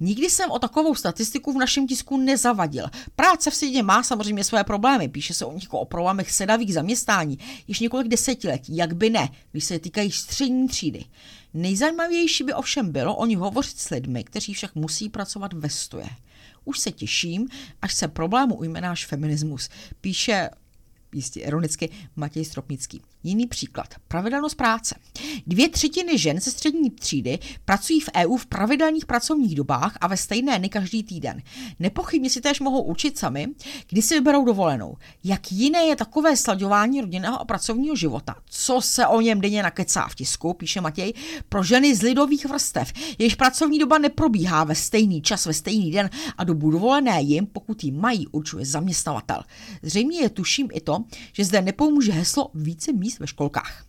Nikdy 0.00 0.30
jsem 0.30 0.50
o 0.50 0.58
takovou 0.58 0.94
statistiku 0.94 1.52
v 1.52 1.58
našem 1.58 1.86
tisku 1.86 2.16
nezavadil. 2.16 2.86
Práce 3.16 3.50
v 3.50 3.54
sedě 3.54 3.82
má 3.82 4.02
samozřejmě 4.02 4.44
své 4.44 4.64
problémy, 4.64 5.08
píše 5.08 5.34
se 5.34 5.44
o 5.44 5.52
nich 5.52 5.62
jako 5.62 5.80
o 5.80 5.84
problémech 5.84 6.32
sedavých 6.32 6.74
zaměstnání 6.74 7.38
již 7.68 7.80
několik 7.80 8.08
desetiletí, 8.08 8.76
jak 8.76 8.96
by 8.96 9.10
ne, 9.10 9.28
když 9.52 9.64
se 9.64 9.78
týkají 9.78 10.10
střední 10.12 10.68
třídy. 10.68 11.04
Nejzajímavější 11.54 12.44
by 12.44 12.54
ovšem 12.54 12.92
bylo 12.92 13.16
o 13.16 13.26
nich 13.26 13.38
hovořit 13.38 13.78
s 13.78 13.90
lidmi, 13.90 14.24
kteří 14.24 14.54
však 14.54 14.74
musí 14.74 15.08
pracovat 15.08 15.52
ve 15.52 15.70
stoje. 15.70 16.08
Už 16.64 16.78
se 16.78 16.90
těším, 16.90 17.48
až 17.82 17.94
se 17.94 18.08
problému 18.08 18.54
ujme 18.54 18.80
náš 18.80 19.06
feminismus, 19.06 19.68
píše 20.00 20.50
jistě 21.14 21.40
ironicky 21.40 21.88
Matěj 22.16 22.44
Stropnický. 22.44 23.02
Jiný 23.24 23.46
příklad. 23.46 23.86
Pravidelnost 24.08 24.56
práce. 24.56 24.94
Dvě 25.46 25.68
třetiny 25.68 26.18
žen 26.18 26.40
ze 26.40 26.50
střední 26.50 26.90
třídy 26.90 27.38
pracují 27.64 28.00
v 28.00 28.08
EU 28.16 28.36
v 28.36 28.46
pravidelných 28.46 29.06
pracovních 29.06 29.54
dobách 29.54 29.96
a 30.00 30.06
ve 30.06 30.16
stejné 30.16 30.58
dny 30.58 30.68
každý 30.68 31.02
týden. 31.02 31.42
Nepochybně 31.78 32.30
si 32.30 32.40
též 32.40 32.60
mohou 32.60 32.82
učit 32.82 33.18
sami, 33.18 33.48
kdy 33.88 34.02
si 34.02 34.14
vyberou 34.14 34.44
dovolenou. 34.44 34.96
Jak 35.24 35.52
jiné 35.52 35.82
je 35.82 35.96
takové 35.96 36.36
slaďování 36.36 37.00
rodinného 37.00 37.40
a 37.40 37.44
pracovního 37.44 37.96
života? 37.96 38.36
Co 38.50 38.80
se 38.80 39.06
o 39.06 39.20
něm 39.20 39.40
denně 39.40 39.62
nakecá 39.62 40.08
v 40.08 40.14
tisku, 40.14 40.52
píše 40.54 40.80
Matěj, 40.80 41.12
pro 41.48 41.62
ženy 41.62 41.96
z 41.96 42.02
lidových 42.02 42.46
vrstev, 42.46 42.92
jejichž 43.18 43.34
pracovní 43.34 43.78
doba 43.78 43.98
neprobíhá 43.98 44.64
ve 44.64 44.74
stejný 44.74 45.22
čas, 45.22 45.46
ve 45.46 45.54
stejný 45.54 45.90
den 45.90 46.10
a 46.38 46.44
dobu 46.44 46.70
dovolené 46.70 47.22
jim, 47.22 47.46
pokud 47.46 47.84
ji 47.84 47.92
mají, 47.92 48.26
určuje 48.26 48.66
zaměstnavatel. 48.66 49.42
Zřejmě 49.82 50.20
je 50.20 50.28
tuším 50.28 50.68
i 50.72 50.80
to, 50.80 51.04
že 51.32 51.44
zde 51.44 51.62
nepomůže 51.62 52.12
heslo 52.12 52.50
více 52.54 52.92
míst 52.92 53.11
ve 53.18 53.26
školkách. 53.26 53.84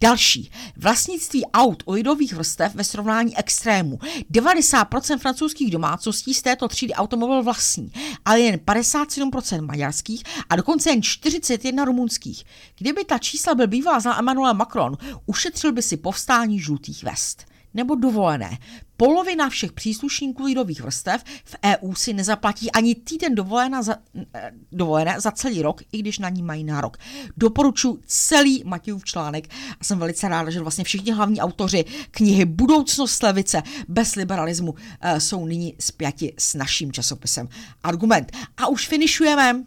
Další. 0.00 0.50
Vlastnictví 0.76 1.46
aut 1.46 1.82
lidových 1.88 2.32
vrstev 2.32 2.74
ve 2.74 2.84
srovnání 2.84 3.38
extrému. 3.38 3.98
90% 4.30 5.18
francouzských 5.18 5.70
domácností 5.70 6.34
z 6.34 6.42
této 6.42 6.68
třídy 6.68 6.94
automobil 6.94 7.42
vlastní, 7.42 7.92
ale 8.24 8.40
jen 8.40 8.54
57% 8.54 9.66
maďarských 9.66 10.22
a 10.50 10.56
dokonce 10.56 10.90
jen 10.90 11.02
41 11.02 11.84
rumunských. 11.84 12.44
Kdyby 12.78 13.04
ta 13.04 13.18
čísla 13.18 13.54
byl 13.54 13.66
býval 13.66 14.00
znal 14.00 14.18
Emmanuel 14.18 14.54
Macron, 14.54 14.96
ušetřil 15.26 15.72
by 15.72 15.82
si 15.82 15.96
povstání 15.96 16.60
žlutých 16.60 17.04
vest 17.04 17.53
nebo 17.74 17.94
dovolené. 17.94 18.58
Polovina 18.96 19.48
všech 19.48 19.72
příslušníků 19.72 20.44
lidových 20.44 20.80
vrstev 20.80 21.24
v 21.44 21.56
EU 21.64 21.94
si 21.94 22.12
nezaplatí 22.12 22.70
ani 22.70 22.94
týden 22.94 23.34
dovolené 23.34 23.82
za, 23.82 23.96
eh, 24.34 24.52
dovolené 24.72 25.20
za 25.20 25.30
celý 25.30 25.62
rok, 25.62 25.82
i 25.92 25.98
když 25.98 26.18
na 26.18 26.28
ní 26.28 26.42
mají 26.42 26.64
nárok. 26.64 26.96
Doporučuji 27.36 27.98
celý 28.06 28.62
Matějův 28.64 29.04
článek 29.04 29.48
a 29.80 29.84
jsem 29.84 29.98
velice 29.98 30.28
ráda, 30.28 30.50
že 30.50 30.60
vlastně 30.60 30.84
všichni 30.84 31.12
hlavní 31.12 31.40
autoři 31.40 31.84
knihy 32.10 32.44
Budoucnost 32.44 33.22
levice 33.22 33.62
bez 33.88 34.14
liberalismu 34.14 34.74
eh, 35.00 35.20
jsou 35.20 35.46
nyní 35.46 35.74
spjati 35.80 36.34
s 36.38 36.54
naším 36.54 36.92
časopisem 36.92 37.48
Argument. 37.82 38.32
A 38.56 38.66
už 38.66 38.88
finišujeme 38.88 39.64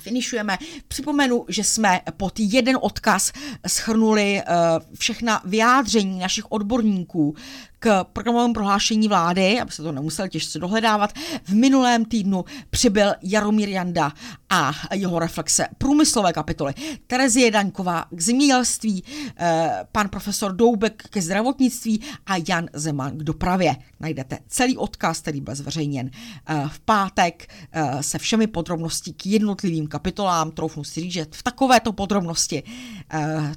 finišujeme. 0.00 0.58
Připomenu, 0.88 1.44
že 1.48 1.64
jsme 1.64 2.00
pod 2.16 2.32
jeden 2.38 2.78
odkaz 2.80 3.32
schrnuli 3.66 4.42
uh, 4.42 4.96
všechna 4.98 5.42
vyjádření 5.44 6.18
našich 6.18 6.52
odborníků 6.52 7.34
k 7.82 8.04
programovému 8.04 8.54
prohlášení 8.54 9.08
vlády, 9.08 9.60
aby 9.60 9.72
se 9.72 9.82
to 9.82 9.92
nemusel 9.92 10.28
těžce 10.28 10.58
dohledávat, 10.58 11.12
v 11.44 11.54
minulém 11.54 12.04
týdnu 12.04 12.44
přibyl 12.70 13.12
Jaromír 13.22 13.68
Janda 13.68 14.12
a 14.50 14.72
jeho 14.94 15.18
reflexe 15.18 15.66
průmyslové 15.78 16.32
kapitoly, 16.32 16.74
Terezie 17.06 17.50
Daňková 17.50 18.04
k 18.10 18.20
zemědělství, 18.20 19.04
eh, 19.36 19.70
pan 19.92 20.08
profesor 20.08 20.52
Doubek 20.52 21.02
ke 21.10 21.22
zdravotnictví 21.22 22.00
a 22.26 22.34
Jan 22.48 22.68
Zeman 22.72 23.18
k 23.18 23.22
dopravě. 23.22 23.76
Najdete 24.00 24.38
celý 24.48 24.76
odkaz, 24.76 25.20
který 25.20 25.40
byl 25.40 25.54
zveřejněn 25.54 26.10
eh, 26.46 26.64
v 26.68 26.80
pátek 26.80 27.48
eh, 27.72 28.02
se 28.02 28.18
všemi 28.18 28.46
podrobnosti 28.46 29.12
k 29.12 29.26
jednotlivým 29.26 29.86
kapitolám. 29.86 30.50
Troufnu 30.50 30.84
si 30.84 31.00
říct, 31.00 31.12
že 31.12 31.26
v 31.30 31.42
takovéto 31.42 31.92
podrobnosti 31.92 32.62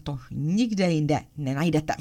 to 0.04 0.20
nikde 0.32 0.92
jinde 0.92 1.20
nenajdete. 1.38 1.94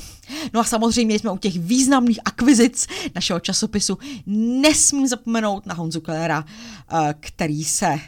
No 0.53 0.61
a 0.61 0.65
samozřejmě 0.65 1.19
jsme 1.19 1.31
u 1.31 1.37
těch 1.37 1.59
významných 1.59 2.14
akvizic 2.21 2.87
našeho 3.15 3.41
časopisu. 3.41 3.99
Nesmím 4.27 5.09
zapomenout 5.09 5.67
na 5.67 5.75
Honzu 5.75 6.01
Kellera, 6.01 6.45
který 7.21 7.65
se 7.65 8.01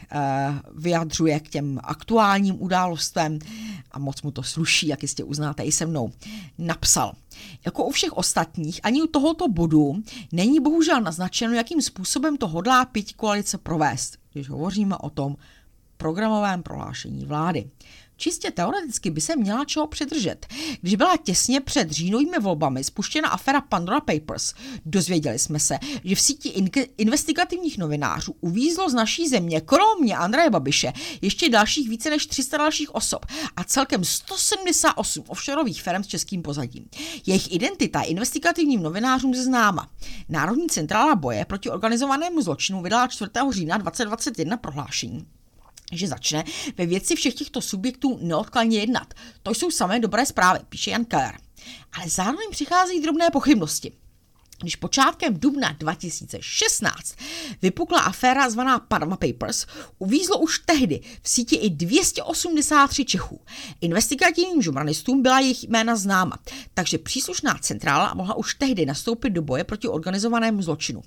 vyjadřuje 0.74 1.40
k 1.40 1.48
těm 1.48 1.80
aktuálním 1.82 2.62
událostem 2.62 3.38
a 3.90 3.98
moc 3.98 4.22
mu 4.22 4.30
to 4.30 4.42
sluší, 4.42 4.88
jak 4.88 5.02
jistě 5.02 5.24
uznáte 5.24 5.62
i 5.62 5.72
se 5.72 5.86
mnou, 5.86 6.12
napsal. 6.58 7.12
Jako 7.64 7.84
u 7.84 7.90
všech 7.90 8.12
ostatních, 8.12 8.80
ani 8.82 9.02
u 9.02 9.06
tohoto 9.06 9.48
bodu 9.48 10.02
není 10.32 10.60
bohužel 10.60 11.00
naznačeno, 11.00 11.54
jakým 11.54 11.82
způsobem 11.82 12.36
to 12.36 12.48
hodlá 12.48 12.84
pěti 12.84 13.14
koalice 13.14 13.58
provést, 13.58 14.18
když 14.32 14.48
hovoříme 14.48 14.96
o 14.96 15.10
tom 15.10 15.36
programovém 15.96 16.62
prohlášení 16.62 17.26
vlády. 17.26 17.70
Čistě 18.16 18.50
teoreticky 18.50 19.10
by 19.10 19.20
se 19.20 19.36
měla 19.36 19.64
čeho 19.64 19.86
přidržet. 19.86 20.46
Když 20.80 20.94
byla 20.94 21.16
těsně 21.16 21.60
před 21.60 21.90
říjnovými 21.90 22.38
volbami 22.40 22.84
spuštěna 22.84 23.28
afera 23.28 23.60
Pandora 23.60 24.00
Papers, 24.00 24.54
dozvěděli 24.86 25.38
jsme 25.38 25.60
se, 25.60 25.78
že 26.04 26.14
v 26.14 26.20
síti 26.20 26.48
in- 26.48 26.70
investigativních 26.96 27.78
novinářů 27.78 28.34
uvízlo 28.40 28.90
z 28.90 28.94
naší 28.94 29.28
země, 29.28 29.60
kromě 29.60 30.16
Andreje 30.16 30.50
Babiše, 30.50 30.92
ještě 31.22 31.48
dalších 31.48 31.88
více 31.88 32.10
než 32.10 32.26
300 32.26 32.56
dalších 32.56 32.94
osob 32.94 33.26
a 33.56 33.64
celkem 33.64 34.04
178 34.04 35.24
offshoreových 35.28 35.82
firm 35.82 36.04
s 36.04 36.06
českým 36.06 36.42
pozadím. 36.42 36.84
Jejich 37.26 37.52
identita 37.52 38.00
je 38.00 38.06
investigativním 38.06 38.82
novinářům 38.82 39.34
známa. 39.34 39.90
Národní 40.28 40.66
centrála 40.66 41.14
boje 41.14 41.44
proti 41.44 41.70
organizovanému 41.70 42.42
zločinu 42.42 42.82
vydala 42.82 43.08
4. 43.08 43.30
října 43.50 43.76
2021 43.76 44.56
prohlášení 44.56 45.26
že 45.92 46.08
začne 46.08 46.44
ve 46.78 46.86
věci 46.86 47.16
všech 47.16 47.34
těchto 47.34 47.60
subjektů 47.60 48.18
neodkladně 48.22 48.78
jednat. 48.78 49.14
To 49.42 49.50
jsou 49.50 49.70
samé 49.70 50.00
dobré 50.00 50.26
zprávy, 50.26 50.60
píše 50.68 50.90
Jan 50.90 51.04
Keller. 51.04 51.34
Ale 51.92 52.08
zároveň 52.08 52.46
přicházejí 52.50 53.02
drobné 53.02 53.30
pochybnosti. 53.30 53.92
Když 54.60 54.76
počátkem 54.76 55.34
dubna 55.38 55.76
2016 55.78 57.16
vypukla 57.62 58.00
aféra 58.00 58.50
zvaná 58.50 58.78
Panama 58.78 59.16
Papers, 59.16 59.66
uvízlo 59.98 60.38
už 60.38 60.58
tehdy 60.58 61.00
v 61.22 61.28
síti 61.28 61.56
i 61.56 61.70
283 61.70 63.04
Čechů. 63.04 63.40
Investigativním 63.80 64.62
žurnalistům 64.62 65.22
byla 65.22 65.40
jejich 65.40 65.68
jména 65.68 65.96
známa, 65.96 66.38
takže 66.74 66.98
příslušná 66.98 67.58
centrála 67.60 68.14
mohla 68.14 68.34
už 68.34 68.54
tehdy 68.54 68.86
nastoupit 68.86 69.30
do 69.30 69.42
boje 69.42 69.64
proti 69.64 69.88
organizovanému 69.88 70.62
zločinu. 70.62 71.02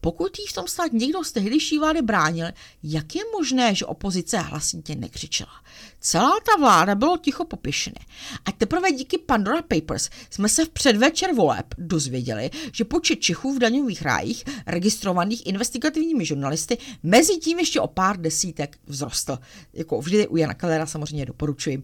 Pokud 0.00 0.38
jí 0.38 0.46
v 0.46 0.52
tom 0.52 0.68
snad 0.68 0.92
někdo 0.92 1.24
z 1.24 1.32
tehdejší 1.32 1.78
vlády 1.78 2.02
bránil, 2.02 2.46
jak 2.82 3.14
je 3.14 3.22
možné, 3.38 3.74
že 3.74 3.86
opozice 3.86 4.38
hlasitě 4.38 4.94
nekřičela? 4.94 5.52
Celá 6.00 6.32
ta 6.46 6.60
vláda 6.60 6.94
bylo 6.94 7.16
ticho 7.16 7.44
popěšené. 7.44 8.00
A 8.44 8.52
teprve 8.52 8.92
díky 8.92 9.18
Pandora 9.18 9.62
Papers 9.62 10.10
jsme 10.30 10.48
se 10.48 10.64
v 10.64 10.68
předvečer 10.68 11.34
voleb 11.34 11.74
dozvěděli, 11.78 12.50
že 12.72 12.84
počet 12.94 13.16
Čechů 13.16 13.54
v 13.54 13.58
daňových 13.58 14.02
rájích, 14.02 14.44
registrovaných 14.66 15.46
investigativními 15.46 16.26
žurnalisty, 16.26 16.78
mezi 17.02 17.36
tím 17.36 17.58
ještě 17.58 17.80
o 17.80 17.86
pár 17.86 18.20
desítek 18.20 18.78
vzrostl. 18.86 19.38
Jako 19.72 20.00
vždy 20.00 20.28
u 20.28 20.36
Jana 20.36 20.54
Kellera 20.54 20.86
samozřejmě 20.86 21.26
doporučuji 21.26 21.78
uh, 21.78 21.82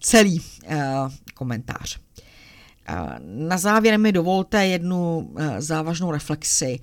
celý 0.00 0.40
uh, 0.40 0.76
komentář. 1.34 1.98
Uh, 1.98 2.96
na 3.48 3.58
závěr 3.58 3.98
mi 3.98 4.12
dovolte 4.12 4.66
jednu 4.66 5.34
závažnou 5.58 6.10
reflexi. 6.10 6.78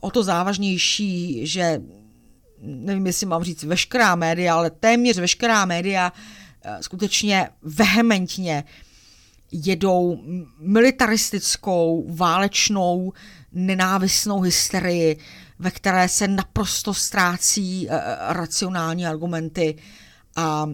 O 0.00 0.10
to 0.10 0.22
závažnější, 0.22 1.46
že 1.46 1.80
nevím, 2.60 3.06
jestli 3.06 3.26
mám 3.26 3.42
říct 3.44 3.64
veškerá 3.64 4.14
média, 4.14 4.54
ale 4.54 4.70
téměř 4.70 5.18
veškerá 5.18 5.64
média 5.64 6.12
skutečně 6.80 7.48
vehementně 7.62 8.64
uh, 8.66 8.87
jedou 9.52 10.22
militaristickou, 10.58 12.06
válečnou, 12.14 13.12
nenávistnou 13.52 14.40
hysterii, 14.40 15.18
ve 15.58 15.70
které 15.70 16.08
se 16.08 16.28
naprosto 16.28 16.94
ztrácí 16.94 17.86
uh, 17.86 17.94
racionální 18.28 19.06
argumenty 19.06 19.76
a 20.36 20.70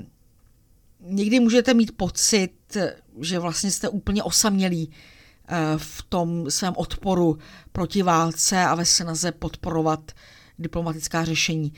někdy 1.01 1.41
můžete 1.41 1.75
mít 1.75 1.97
pocit, 1.97 2.77
že 3.21 3.39
vlastně 3.39 3.71
jste 3.71 3.89
úplně 3.89 4.23
osamělí 4.23 4.89
uh, 4.89 5.57
v 5.77 6.03
tom 6.03 6.51
svém 6.51 6.75
odporu 6.77 7.39
proti 7.73 8.03
válce 8.03 8.65
a 8.65 8.75
ve 8.75 8.85
snaze 8.85 9.33
podporovat 9.33 10.13
diplomatická 10.59 11.25
řešení. 11.25 11.73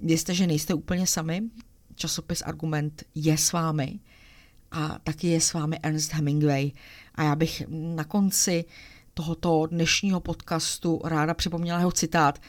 Vězte, 0.00 0.34
že 0.34 0.46
nejste 0.46 0.74
úplně 0.74 1.06
sami. 1.06 1.42
Časopis 1.94 2.42
Argument 2.42 3.04
je 3.14 3.38
s 3.38 3.52
vámi 3.52 4.00
a 4.70 4.98
taky 5.04 5.26
je 5.26 5.40
s 5.40 5.52
vámi 5.52 5.78
Ernst 5.82 6.12
Hemingway. 6.12 6.70
A 7.14 7.22
já 7.22 7.36
bych 7.36 7.62
na 7.68 8.04
konci 8.04 8.64
tohoto 9.14 9.66
dnešního 9.66 10.20
podcastu 10.20 11.00
ráda 11.04 11.34
připomněla 11.34 11.78
jeho 11.78 11.92
citát. 11.92 12.42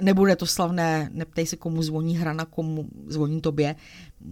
Nebude 0.00 0.36
to 0.36 0.46
slavné, 0.46 1.10
neptej 1.12 1.46
se, 1.46 1.56
komu 1.56 1.82
zvoní 1.82 2.16
hrana, 2.16 2.44
komu 2.44 2.88
zvoní 3.06 3.40
tobě, 3.40 3.76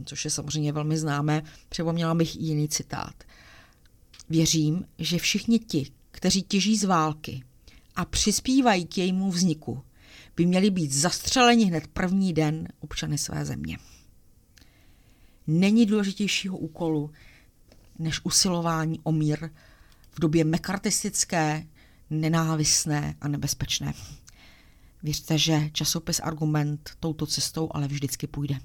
což 0.04 0.24
je 0.24 0.30
samozřejmě 0.30 0.72
velmi 0.72 0.98
známé. 0.98 1.42
Připomněla 1.68 2.14
bych 2.14 2.36
jiný 2.36 2.68
citát. 2.68 3.14
Věřím, 4.30 4.84
že 4.98 5.18
všichni 5.18 5.58
ti, 5.58 5.90
kteří 6.10 6.42
těží 6.42 6.76
z 6.76 6.84
války 6.84 7.42
a 7.96 8.04
přispívají 8.04 8.86
k 8.86 8.98
jejímu 8.98 9.30
vzniku, 9.30 9.82
by 10.36 10.46
měli 10.46 10.70
být 10.70 10.92
zastřeleni 10.92 11.64
hned 11.64 11.86
první 11.86 12.32
den 12.32 12.68
občany 12.80 13.18
své 13.18 13.44
země 13.44 13.78
není 15.46 15.86
důležitějšího 15.86 16.58
úkolu 16.58 17.10
než 17.98 18.20
usilování 18.24 19.00
o 19.02 19.12
mír 19.12 19.50
v 20.10 20.20
době 20.20 20.44
mekartistické, 20.44 21.66
nenávistné 22.10 23.16
a 23.20 23.28
nebezpečné. 23.28 23.94
Věřte, 25.02 25.38
že 25.38 25.70
časopis 25.72 26.20
Argument 26.20 26.90
touto 27.00 27.26
cestou 27.26 27.68
ale 27.74 27.88
vždycky 27.88 28.26
půjde. 28.26 28.60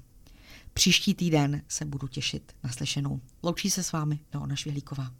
Příští 0.72 1.14
týden 1.14 1.62
se 1.68 1.84
budu 1.84 2.08
těšit 2.08 2.52
na 2.64 2.70
slyšenou. 2.70 3.20
Loučí 3.42 3.70
se 3.70 3.82
s 3.82 3.92
vámi 3.92 4.18
Leona 4.34 4.56
Švihlíková. 4.56 5.12